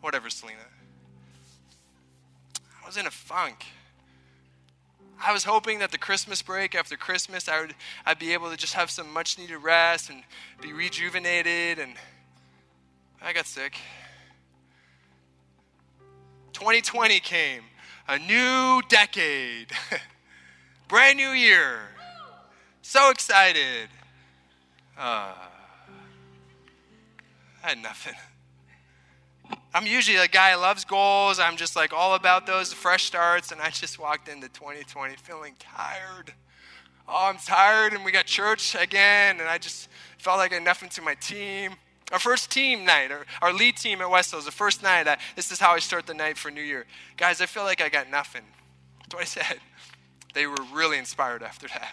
Whatever, 0.00 0.30
Selena. 0.30 0.58
I 2.82 2.86
was 2.86 2.96
in 2.96 3.06
a 3.06 3.10
funk. 3.10 3.64
I 5.22 5.32
was 5.32 5.44
hoping 5.44 5.80
that 5.80 5.90
the 5.90 5.98
Christmas 5.98 6.40
break 6.40 6.74
after 6.74 6.96
Christmas, 6.96 7.48
I 7.48 7.60
would 7.60 7.74
I'd 8.06 8.18
be 8.18 8.32
able 8.32 8.50
to 8.50 8.56
just 8.56 8.74
have 8.74 8.90
some 8.90 9.12
much 9.12 9.38
needed 9.38 9.58
rest 9.58 10.08
and 10.08 10.22
be 10.62 10.72
rejuvenated 10.72 11.78
and 11.78 11.94
I 13.20 13.32
got 13.32 13.46
sick. 13.46 13.76
2020 16.54 17.20
came, 17.20 17.62
a 18.08 18.18
new 18.18 18.82
decade, 18.88 19.68
brand 20.88 21.18
new 21.18 21.30
year. 21.30 21.80
So 22.82 23.10
excited. 23.10 23.88
Uh, 24.98 25.34
I 27.62 27.68
had 27.68 27.78
nothing. 27.78 28.14
I'm 29.72 29.86
usually 29.86 30.16
a 30.16 30.26
guy 30.26 30.52
who 30.52 30.60
loves 30.60 30.84
goals. 30.84 31.38
I'm 31.38 31.56
just 31.56 31.76
like 31.76 31.92
all 31.92 32.14
about 32.14 32.46
those 32.46 32.72
fresh 32.72 33.04
starts. 33.04 33.52
And 33.52 33.60
I 33.60 33.70
just 33.70 33.98
walked 33.98 34.28
into 34.28 34.48
2020 34.48 35.14
feeling 35.16 35.54
tired. 35.58 36.34
Oh, 37.08 37.28
I'm 37.28 37.36
tired. 37.36 37.92
And 37.92 38.04
we 38.04 38.10
got 38.10 38.26
church 38.26 38.74
again. 38.74 39.38
And 39.38 39.48
I 39.48 39.58
just 39.58 39.88
felt 40.18 40.38
like 40.38 40.50
I 40.50 40.54
had 40.56 40.64
nothing 40.64 40.88
to 40.90 41.02
my 41.02 41.14
team. 41.14 41.74
Our 42.10 42.18
first 42.18 42.50
team 42.50 42.84
night, 42.84 43.12
our, 43.12 43.24
our 43.40 43.52
lead 43.52 43.76
team 43.76 44.00
at 44.00 44.10
West 44.10 44.32
Hills, 44.32 44.44
the 44.44 44.50
first 44.50 44.82
night, 44.82 45.06
I, 45.06 45.18
this 45.36 45.52
is 45.52 45.60
how 45.60 45.72
I 45.72 45.78
start 45.78 46.08
the 46.08 46.14
night 46.14 46.36
for 46.36 46.50
New 46.50 46.62
Year. 46.62 46.86
Guys, 47.16 47.40
I 47.40 47.46
feel 47.46 47.62
like 47.62 47.80
I 47.80 47.88
got 47.88 48.10
nothing. 48.10 48.42
That's 48.98 49.14
what 49.14 49.22
I 49.22 49.26
said. 49.26 49.60
They 50.34 50.48
were 50.48 50.56
really 50.72 50.98
inspired 50.98 51.44
after 51.44 51.68
that. 51.68 51.92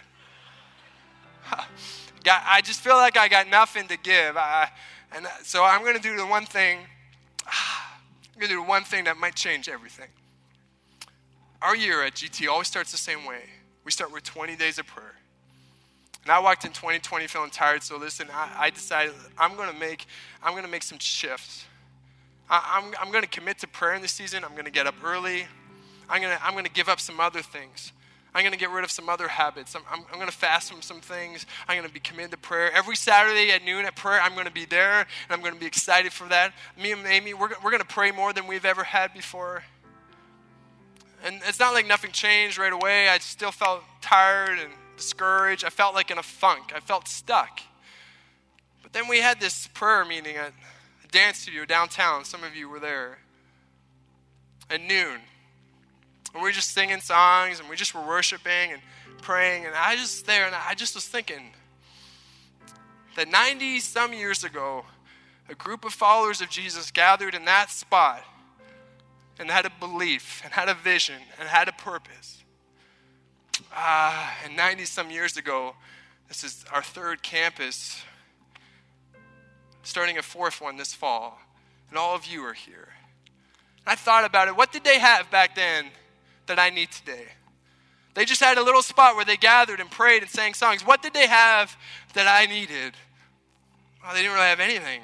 I 2.26 2.60
just 2.62 2.80
feel 2.80 2.96
like 2.96 3.16
I 3.16 3.28
got 3.28 3.48
nothing 3.48 3.86
to 3.88 3.96
give. 3.96 4.36
I, 4.36 4.70
and 5.12 5.26
uh, 5.26 5.30
so 5.44 5.64
I'm 5.64 5.82
going 5.82 5.96
to 5.96 6.02
do 6.02 6.16
the 6.16 6.26
one 6.26 6.44
thing 6.46 6.80
I'm 8.38 8.42
going 8.42 8.50
to 8.50 8.64
do 8.64 8.68
one 8.70 8.84
thing 8.84 9.02
that 9.06 9.16
might 9.16 9.34
change 9.34 9.68
everything. 9.68 10.06
Our 11.60 11.74
year 11.74 12.04
at 12.04 12.14
GT 12.14 12.48
always 12.48 12.68
starts 12.68 12.92
the 12.92 12.96
same 12.96 13.24
way. 13.24 13.40
We 13.82 13.90
start 13.90 14.12
with 14.12 14.22
20 14.22 14.54
days 14.54 14.78
of 14.78 14.86
prayer. 14.86 15.16
And 16.22 16.30
I 16.30 16.38
walked 16.38 16.64
in 16.64 16.70
2020 16.70 17.26
feeling 17.26 17.50
tired, 17.50 17.82
so 17.82 17.96
listen, 17.96 18.28
I, 18.32 18.48
I 18.56 18.70
decided 18.70 19.12
I'm 19.36 19.56
going 19.56 19.72
to 19.72 19.76
make, 19.76 20.06
I'm 20.40 20.52
going 20.52 20.62
to 20.62 20.70
make 20.70 20.84
some 20.84 21.00
shifts. 21.00 21.64
I, 22.48 22.80
I'm, 22.80 22.94
I'm 23.04 23.10
going 23.10 23.24
to 23.24 23.28
commit 23.28 23.58
to 23.58 23.66
prayer 23.66 23.94
in 23.94 24.02
this 24.02 24.12
season. 24.12 24.44
I'm 24.44 24.52
going 24.52 24.66
to 24.66 24.70
get 24.70 24.86
up 24.86 24.94
early. 25.02 25.48
I'm 26.08 26.22
going 26.22 26.36
to, 26.36 26.46
I'm 26.46 26.52
going 26.52 26.64
to 26.64 26.70
give 26.70 26.88
up 26.88 27.00
some 27.00 27.18
other 27.18 27.42
things. 27.42 27.90
I'm 28.34 28.42
going 28.42 28.52
to 28.52 28.58
get 28.58 28.70
rid 28.70 28.84
of 28.84 28.90
some 28.90 29.08
other 29.08 29.28
habits. 29.28 29.74
I'm, 29.74 29.82
I'm, 29.90 30.04
I'm 30.12 30.16
going 30.16 30.30
to 30.30 30.36
fast 30.36 30.70
from 30.70 30.82
some 30.82 31.00
things. 31.00 31.46
I'm 31.66 31.76
going 31.76 31.88
to 31.88 31.92
be 31.92 32.00
committed 32.00 32.30
to 32.32 32.36
prayer. 32.36 32.70
Every 32.72 32.94
Saturday 32.94 33.50
at 33.50 33.64
noon 33.64 33.84
at 33.86 33.96
prayer, 33.96 34.20
I'm 34.20 34.34
going 34.34 34.46
to 34.46 34.52
be 34.52 34.64
there, 34.64 35.00
and 35.00 35.06
I'm 35.30 35.40
going 35.40 35.54
to 35.54 35.60
be 35.60 35.66
excited 35.66 36.12
for 36.12 36.28
that. 36.28 36.52
Me 36.80 36.92
and 36.92 37.06
Amy, 37.06 37.34
we're, 37.34 37.48
we're 37.64 37.70
going 37.70 37.82
to 37.82 37.86
pray 37.88 38.10
more 38.12 38.32
than 38.32 38.46
we've 38.46 38.66
ever 38.66 38.84
had 38.84 39.14
before. 39.14 39.64
And 41.24 41.40
it's 41.46 41.58
not 41.58 41.72
like 41.72 41.86
nothing 41.86 42.12
changed 42.12 42.58
right 42.58 42.72
away. 42.72 43.08
I 43.08 43.18
still 43.18 43.50
felt 43.50 43.82
tired 44.00 44.58
and 44.58 44.70
discouraged. 44.96 45.64
I 45.64 45.70
felt 45.70 45.94
like 45.94 46.10
in 46.10 46.18
a 46.18 46.22
funk. 46.22 46.72
I 46.74 46.80
felt 46.80 47.08
stuck. 47.08 47.60
But 48.82 48.92
then 48.92 49.08
we 49.08 49.20
had 49.20 49.40
this 49.40 49.66
prayer 49.68 50.04
meeting 50.04 50.36
at 50.36 50.52
a 51.04 51.08
dance 51.08 51.38
studio 51.38 51.64
downtown. 51.64 52.24
Some 52.24 52.44
of 52.44 52.54
you 52.54 52.68
were 52.68 52.80
there. 52.80 53.18
At 54.70 54.80
noon. 54.82 55.20
And 56.32 56.42
we 56.42 56.48
were 56.48 56.52
just 56.52 56.70
singing 56.72 57.00
songs 57.00 57.60
and 57.60 57.68
we 57.68 57.76
just 57.76 57.94
were 57.94 58.06
worshiping 58.06 58.72
and 58.72 58.82
praying. 59.22 59.64
And 59.64 59.74
I 59.74 59.96
just 59.96 60.26
there 60.26 60.46
and 60.46 60.54
I 60.54 60.74
just 60.74 60.94
was 60.94 61.06
thinking 61.06 61.52
that 63.16 63.28
90 63.28 63.80
some 63.80 64.12
years 64.12 64.44
ago, 64.44 64.84
a 65.48 65.54
group 65.54 65.84
of 65.84 65.92
followers 65.92 66.40
of 66.40 66.50
Jesus 66.50 66.90
gathered 66.90 67.34
in 67.34 67.44
that 67.46 67.70
spot 67.70 68.22
and 69.38 69.50
had 69.50 69.66
a 69.66 69.70
belief 69.80 70.42
and 70.44 70.52
had 70.52 70.68
a 70.68 70.74
vision 70.74 71.16
and 71.38 71.48
had 71.48 71.68
a 71.68 71.72
purpose. 71.72 72.42
Ah, 73.72 74.36
and 74.44 74.56
90 74.56 74.84
some 74.84 75.10
years 75.10 75.36
ago, 75.36 75.74
this 76.28 76.44
is 76.44 76.64
our 76.72 76.82
third 76.82 77.22
campus, 77.22 78.02
starting 79.82 80.18
a 80.18 80.22
fourth 80.22 80.60
one 80.60 80.76
this 80.76 80.94
fall, 80.94 81.40
and 81.88 81.98
all 81.98 82.14
of 82.14 82.26
you 82.26 82.42
are 82.44 82.52
here. 82.52 82.88
I 83.86 83.94
thought 83.94 84.24
about 84.24 84.48
it. 84.48 84.56
What 84.56 84.70
did 84.70 84.84
they 84.84 84.98
have 84.98 85.30
back 85.30 85.54
then 85.54 85.86
that 86.48 86.58
I 86.58 86.70
need 86.70 86.90
today? 86.90 87.26
They 88.14 88.24
just 88.24 88.42
had 88.42 88.58
a 88.58 88.62
little 88.62 88.82
spot 88.82 89.14
where 89.14 89.24
they 89.24 89.36
gathered 89.36 89.78
and 89.78 89.90
prayed 89.90 90.22
and 90.22 90.30
sang 90.30 90.54
songs. 90.54 90.84
What 90.84 91.02
did 91.02 91.14
they 91.14 91.28
have 91.28 91.76
that 92.14 92.26
I 92.26 92.46
needed? 92.46 92.94
They 94.12 94.22
didn't 94.22 94.32
really 94.32 94.46
have 94.46 94.60
anything. 94.60 95.02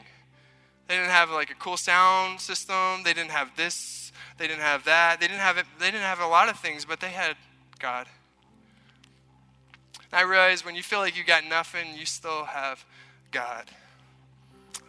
They 0.88 0.96
didn't 0.96 1.11
have 1.11 1.30
like 1.30 1.50
a 1.50 1.54
cool 1.54 1.76
sound 1.76 2.40
system. 2.40 3.02
They 3.04 3.14
didn't 3.14 3.30
have 3.30 3.57
this. 3.57 4.12
They 4.37 4.48
didn't 4.48 4.62
have 4.62 4.85
that. 4.85 5.20
They 5.20 5.28
didn't 5.28 5.40
have 5.40 5.59
it. 5.59 5.66
They 5.78 5.92
didn't 5.92 6.02
have 6.02 6.20
a 6.20 6.26
lot 6.26 6.48
of 6.48 6.59
things, 6.59 6.85
but 6.85 7.00
they 7.00 7.11
had 7.11 7.37
God. 7.78 8.09
And 10.11 10.18
I 10.18 10.22
realized 10.22 10.64
when 10.64 10.74
you 10.74 10.83
feel 10.83 10.98
like 10.98 11.16
you 11.16 11.24
got 11.24 11.44
nothing, 11.44 11.96
you 11.96 12.07
still 12.07 12.44
have 12.44 12.85
God. 13.30 13.70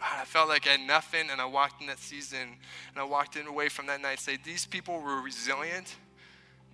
I 0.02 0.24
felt 0.24 0.48
like 0.48 0.66
I 0.66 0.72
had 0.72 0.80
nothing, 0.80 1.30
and 1.30 1.40
I 1.40 1.46
walked 1.46 1.80
in 1.80 1.86
that 1.86 1.98
season, 1.98 2.38
and 2.40 2.98
I 2.98 3.04
walked 3.04 3.36
in 3.36 3.46
away 3.46 3.68
from 3.68 3.86
that 3.86 4.00
night. 4.00 4.20
Say 4.20 4.36
these 4.36 4.66
people 4.66 5.00
were 5.00 5.22
resilient 5.22 5.96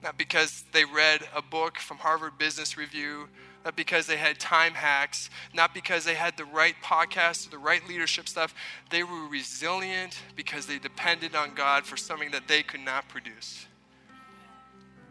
not 0.02 0.18
because 0.18 0.64
they 0.72 0.84
read 0.84 1.22
a 1.34 1.40
book 1.40 1.78
from 1.78 1.98
Harvard 1.98 2.36
Business 2.36 2.76
Review, 2.76 3.28
not 3.64 3.76
because 3.76 4.06
they 4.06 4.16
had 4.16 4.40
time 4.40 4.74
hacks, 4.74 5.30
not 5.54 5.72
because 5.72 6.04
they 6.04 6.14
had 6.14 6.36
the 6.36 6.44
right 6.44 6.74
podcast 6.82 7.46
or 7.46 7.50
the 7.50 7.58
right 7.58 7.86
leadership 7.88 8.28
stuff. 8.28 8.54
They 8.90 9.04
were 9.04 9.28
resilient 9.28 10.20
because 10.34 10.66
they 10.66 10.78
depended 10.78 11.36
on 11.36 11.54
God 11.54 11.84
for 11.84 11.96
something 11.96 12.32
that 12.32 12.48
they 12.48 12.62
could 12.64 12.80
not 12.80 13.08
produce. 13.08 13.66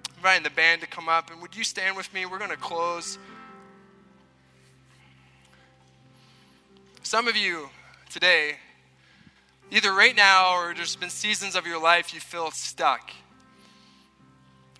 I'm 0.09 0.17
inviting 0.17 0.43
the 0.43 0.49
band 0.49 0.81
to 0.81 0.87
come 0.87 1.07
up, 1.07 1.31
and 1.31 1.41
would 1.41 1.55
you 1.55 1.63
stand 1.63 1.95
with 1.95 2.13
me? 2.13 2.25
We're 2.25 2.37
going 2.39 2.51
to 2.51 2.57
close. 2.57 3.17
Some 7.03 7.29
of 7.29 7.37
you 7.37 7.69
today, 8.09 8.57
either 9.71 9.93
right 9.93 10.15
now 10.15 10.53
or 10.53 10.73
there's 10.75 10.97
been 10.97 11.09
seasons 11.09 11.55
of 11.55 11.65
your 11.65 11.81
life 11.81 12.13
you 12.13 12.19
feel 12.19 12.51
stuck 12.51 13.11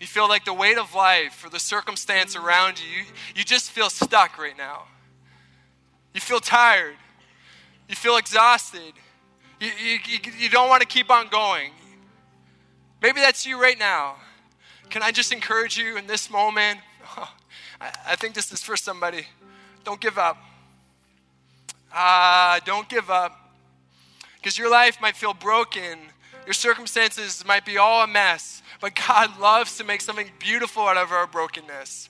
you 0.02 0.08
feel 0.08 0.28
like 0.28 0.44
the 0.44 0.52
weight 0.52 0.78
of 0.78 0.96
life 0.96 1.44
or 1.44 1.48
the 1.48 1.60
circumstance 1.60 2.34
around 2.34 2.80
you, 2.82 2.90
you, 2.90 3.04
you 3.36 3.44
just 3.44 3.70
feel 3.70 3.88
stuck 3.88 4.36
right 4.36 4.58
now. 4.58 4.82
You 6.12 6.20
feel 6.20 6.40
tired. 6.40 6.96
You 7.88 7.94
feel 7.94 8.16
exhausted. 8.16 8.94
You, 9.60 9.70
you, 9.78 10.18
you 10.40 10.48
don't 10.48 10.68
want 10.68 10.80
to 10.80 10.88
keep 10.88 11.08
on 11.08 11.28
going. 11.28 11.70
Maybe 13.00 13.20
that's 13.20 13.46
you 13.46 13.62
right 13.62 13.78
now. 13.78 14.16
Can 14.90 15.04
I 15.04 15.12
just 15.12 15.32
encourage 15.32 15.78
you 15.78 15.96
in 15.96 16.08
this 16.08 16.28
moment? 16.28 16.80
Oh, 17.16 17.32
I, 17.80 17.92
I 18.08 18.16
think 18.16 18.34
this 18.34 18.50
is 18.50 18.60
for 18.60 18.76
somebody. 18.76 19.24
Don't 19.84 20.00
give 20.00 20.18
up. 20.18 20.36
Ah, 21.92 22.56
uh, 22.56 22.60
don't 22.64 22.88
give 22.88 23.08
up. 23.08 23.54
Because 24.34 24.58
your 24.58 24.68
life 24.68 25.00
might 25.00 25.14
feel 25.14 25.32
broken. 25.32 26.00
Your 26.46 26.54
circumstances 26.54 27.44
might 27.46 27.64
be 27.64 27.78
all 27.78 28.02
a 28.02 28.06
mess. 28.06 28.62
But 28.80 28.94
God 28.94 29.38
loves 29.40 29.78
to 29.78 29.84
make 29.84 30.00
something 30.00 30.30
beautiful 30.38 30.82
out 30.82 30.96
of 30.96 31.12
our 31.12 31.26
brokenness. 31.26 32.08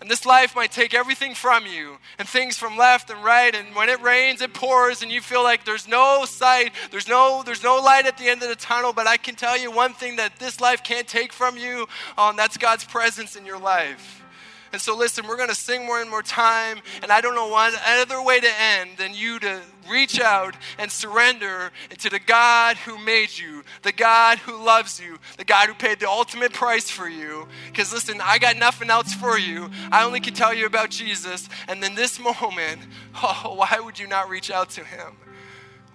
And 0.00 0.10
this 0.10 0.24
life 0.24 0.56
might 0.56 0.72
take 0.72 0.94
everything 0.94 1.34
from 1.34 1.66
you 1.66 1.98
and 2.18 2.26
things 2.26 2.56
from 2.56 2.78
left 2.78 3.10
and 3.10 3.22
right. 3.22 3.54
And 3.54 3.74
when 3.76 3.90
it 3.90 4.00
rains, 4.00 4.40
it 4.40 4.54
pours, 4.54 5.02
and 5.02 5.10
you 5.10 5.20
feel 5.20 5.42
like 5.42 5.66
there's 5.66 5.86
no 5.86 6.24
sight, 6.24 6.72
there's 6.90 7.06
no, 7.06 7.42
there's 7.44 7.62
no 7.62 7.76
light 7.76 8.06
at 8.06 8.16
the 8.16 8.26
end 8.26 8.42
of 8.42 8.48
the 8.48 8.56
tunnel. 8.56 8.94
But 8.94 9.06
I 9.06 9.18
can 9.18 9.34
tell 9.34 9.58
you 9.58 9.70
one 9.70 9.92
thing 9.92 10.16
that 10.16 10.38
this 10.38 10.58
life 10.58 10.82
can't 10.82 11.06
take 11.06 11.34
from 11.34 11.58
you, 11.58 11.86
um, 12.16 12.34
that's 12.36 12.56
God's 12.56 12.84
presence 12.84 13.36
in 13.36 13.44
your 13.44 13.58
life. 13.58 14.24
And 14.72 14.80
so, 14.80 14.96
listen, 14.96 15.26
we're 15.26 15.36
going 15.36 15.48
to 15.48 15.54
sing 15.54 15.84
more 15.84 16.00
and 16.00 16.08
more 16.08 16.22
time. 16.22 16.80
And 17.02 17.10
I 17.10 17.20
don't 17.20 17.34
know 17.34 17.48
one 17.48 17.72
other 17.84 18.22
way 18.22 18.38
to 18.38 18.60
end 18.60 18.90
than 18.98 19.14
you 19.14 19.38
to 19.40 19.60
reach 19.88 20.20
out 20.20 20.54
and 20.78 20.90
surrender 20.90 21.72
to 21.98 22.08
the 22.08 22.20
God 22.20 22.76
who 22.76 22.96
made 22.98 23.36
you, 23.36 23.64
the 23.82 23.92
God 23.92 24.38
who 24.38 24.62
loves 24.64 25.00
you, 25.00 25.18
the 25.38 25.44
God 25.44 25.68
who 25.68 25.74
paid 25.74 25.98
the 25.98 26.08
ultimate 26.08 26.52
price 26.52 26.88
for 26.88 27.08
you. 27.08 27.48
Because, 27.66 27.92
listen, 27.92 28.20
I 28.22 28.38
got 28.38 28.56
nothing 28.56 28.90
else 28.90 29.12
for 29.12 29.38
you. 29.38 29.70
I 29.90 30.04
only 30.04 30.20
can 30.20 30.34
tell 30.34 30.54
you 30.54 30.66
about 30.66 30.90
Jesus. 30.90 31.48
And 31.66 31.82
in 31.82 31.96
this 31.96 32.20
moment, 32.42 32.80
oh, 33.22 33.54
why 33.56 33.80
would 33.80 33.98
you 33.98 34.06
not 34.06 34.28
reach 34.28 34.50
out 34.50 34.70
to 34.70 34.84
him? 34.84 35.16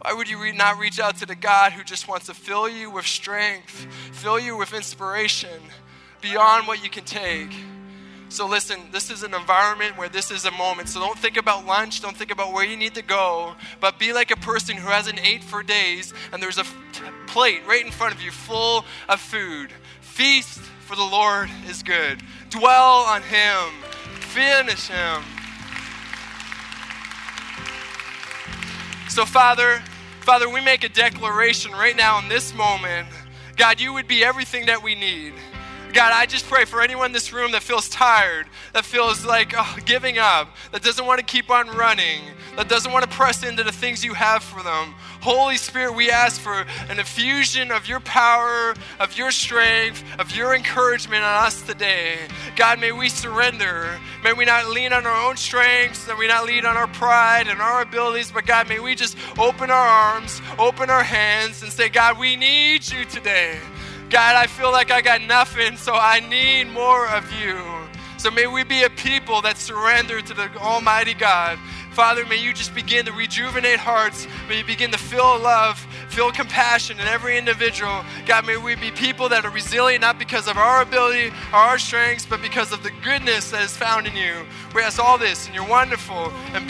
Why 0.01 0.13
would 0.13 0.29
you 0.29 0.53
not 0.53 0.77
reach 0.77 0.99
out 0.99 1.17
to 1.17 1.25
the 1.25 1.35
God 1.35 1.71
who 1.71 1.83
just 1.83 2.07
wants 2.07 2.27
to 2.27 2.33
fill 2.33 2.69
you 2.69 2.91
with 2.91 3.07
strength, 3.07 3.87
fill 4.11 4.39
you 4.39 4.55
with 4.55 4.73
inspiration 4.73 5.61
beyond 6.21 6.67
what 6.67 6.83
you 6.83 6.89
can 6.89 7.05
take? 7.05 7.51
So, 8.29 8.47
listen, 8.47 8.79
this 8.91 9.11
is 9.11 9.23
an 9.23 9.33
environment 9.33 9.97
where 9.97 10.09
this 10.09 10.31
is 10.31 10.45
a 10.45 10.51
moment. 10.51 10.89
So, 10.89 10.99
don't 10.99 11.17
think 11.17 11.37
about 11.37 11.65
lunch, 11.65 12.01
don't 12.01 12.17
think 12.17 12.31
about 12.31 12.53
where 12.53 12.65
you 12.65 12.75
need 12.75 12.95
to 12.95 13.01
go, 13.01 13.55
but 13.79 13.99
be 13.99 14.13
like 14.13 14.31
a 14.31 14.35
person 14.35 14.75
who 14.75 14.87
hasn't 14.87 15.25
ate 15.25 15.43
for 15.43 15.63
days 15.63 16.13
and 16.33 16.41
there's 16.41 16.57
a 16.57 16.65
plate 17.27 17.61
right 17.67 17.85
in 17.85 17.91
front 17.91 18.13
of 18.13 18.21
you 18.21 18.31
full 18.31 18.83
of 19.07 19.21
food. 19.21 19.71
Feast, 20.01 20.59
for 20.81 20.95
the 20.95 21.03
Lord 21.03 21.49
is 21.69 21.83
good. 21.83 22.21
Dwell 22.49 23.05
on 23.07 23.21
Him, 23.21 23.69
finish 24.19 24.87
Him. 24.87 25.21
So, 29.07 29.25
Father, 29.25 29.81
Father, 30.21 30.49
we 30.49 30.59
make 30.59 30.83
a 30.83 30.89
declaration 30.89 31.71
right 31.71 31.95
now 31.95 32.17
in 32.19 32.27
this 32.27 32.53
moment. 32.55 33.07
God, 33.55 33.79
you 33.79 33.93
would 33.93 34.07
be 34.07 34.23
everything 34.23 34.65
that 34.65 34.81
we 34.81 34.95
need. 34.95 35.33
God, 35.95 36.11
I 36.11 36.25
just 36.25 36.47
pray 36.47 36.65
for 36.65 36.81
anyone 36.81 37.05
in 37.05 37.11
this 37.13 37.31
room 37.31 37.53
that 37.53 37.63
feels 37.63 37.87
tired, 37.87 38.47
that 38.73 38.83
feels 38.83 39.23
like 39.23 39.53
oh, 39.57 39.77
giving 39.85 40.17
up, 40.17 40.49
that 40.73 40.83
doesn't 40.83 41.05
want 41.05 41.19
to 41.19 41.25
keep 41.25 41.49
on 41.49 41.69
running, 41.69 42.19
that 42.57 42.67
doesn't 42.67 42.91
want 42.91 43.09
to 43.09 43.17
press 43.17 43.45
into 43.45 43.63
the 43.63 43.71
things 43.71 44.03
you 44.03 44.13
have 44.13 44.43
for 44.43 44.61
them. 44.61 44.93
Holy 45.21 45.55
Spirit, 45.55 45.95
we 45.95 46.11
ask 46.11 46.41
for 46.41 46.65
an 46.89 46.99
infusion 46.99 47.71
of 47.71 47.87
your 47.87 48.01
power, 48.01 48.75
of 48.99 49.17
your 49.17 49.31
strength, 49.31 50.03
of 50.19 50.35
your 50.35 50.53
encouragement 50.53 51.23
on 51.23 51.45
us 51.45 51.61
today. 51.61 52.17
God, 52.57 52.81
may 52.81 52.91
we 52.91 53.07
surrender. 53.07 53.97
May 54.21 54.33
we 54.33 54.43
not 54.43 54.67
lean 54.67 54.91
on 54.91 55.05
our 55.05 55.29
own 55.29 55.37
strengths, 55.37 56.05
may 56.09 56.15
we 56.15 56.27
not 56.27 56.45
lean 56.45 56.65
on 56.65 56.75
our 56.75 56.87
pride 56.87 57.47
and 57.47 57.61
our 57.61 57.81
abilities, 57.81 58.33
but 58.33 58.45
God, 58.45 58.67
may 58.67 58.81
we 58.81 58.95
just 58.95 59.17
open 59.39 59.71
our 59.71 59.87
arms, 59.87 60.41
open 60.59 60.89
our 60.89 61.03
hands, 61.03 61.63
and 61.63 61.71
say, 61.71 61.87
God, 61.87 62.19
we 62.19 62.35
need 62.35 62.91
you 62.91 63.05
today. 63.05 63.59
God, 64.09 64.35
I 64.35 64.47
feel 64.47 64.71
like 64.71 64.91
I 64.91 65.01
got 65.01 65.21
nothing, 65.21 65.77
so 65.77 65.93
I 65.93 66.19
need 66.19 66.65
more 66.71 67.07
of 67.07 67.31
you. 67.33 67.59
So 68.17 68.31
may 68.31 68.47
we 68.47 68.63
be 68.63 68.83
a 68.83 68.89
people 68.89 69.41
that 69.41 69.57
surrender 69.57 70.21
to 70.21 70.33
the 70.33 70.49
Almighty 70.57 71.13
God. 71.13 71.59
Father, 71.91 72.25
may 72.25 72.35
you 72.35 72.53
just 72.53 72.75
begin 72.75 73.05
to 73.05 73.13
rejuvenate 73.13 73.79
hearts. 73.79 74.27
May 74.49 74.57
you 74.57 74.65
begin 74.65 74.91
to 74.91 74.97
feel 74.97 75.39
love, 75.39 75.79
feel 76.09 76.31
compassion 76.31 76.99
in 76.99 77.07
every 77.07 77.37
individual. 77.37 78.03
God, 78.25 78.45
may 78.45 78.57
we 78.57 78.75
be 78.75 78.91
people 78.91 79.29
that 79.29 79.45
are 79.45 79.49
resilient 79.49 80.01
not 80.01 80.19
because 80.19 80.47
of 80.47 80.57
our 80.57 80.81
ability 80.81 81.31
our 81.53 81.77
strengths, 81.77 82.25
but 82.25 82.41
because 82.41 82.73
of 82.73 82.83
the 82.83 82.91
goodness 83.01 83.51
that 83.51 83.63
is 83.63 83.77
found 83.77 84.07
in 84.07 84.15
you. 84.15 84.45
We 84.73 84.81
ask 84.81 84.99
all 84.99 85.17
this 85.17 85.47
in 85.47 85.53
your 85.53 85.67
wonderful 85.67 86.33
and 86.53 86.67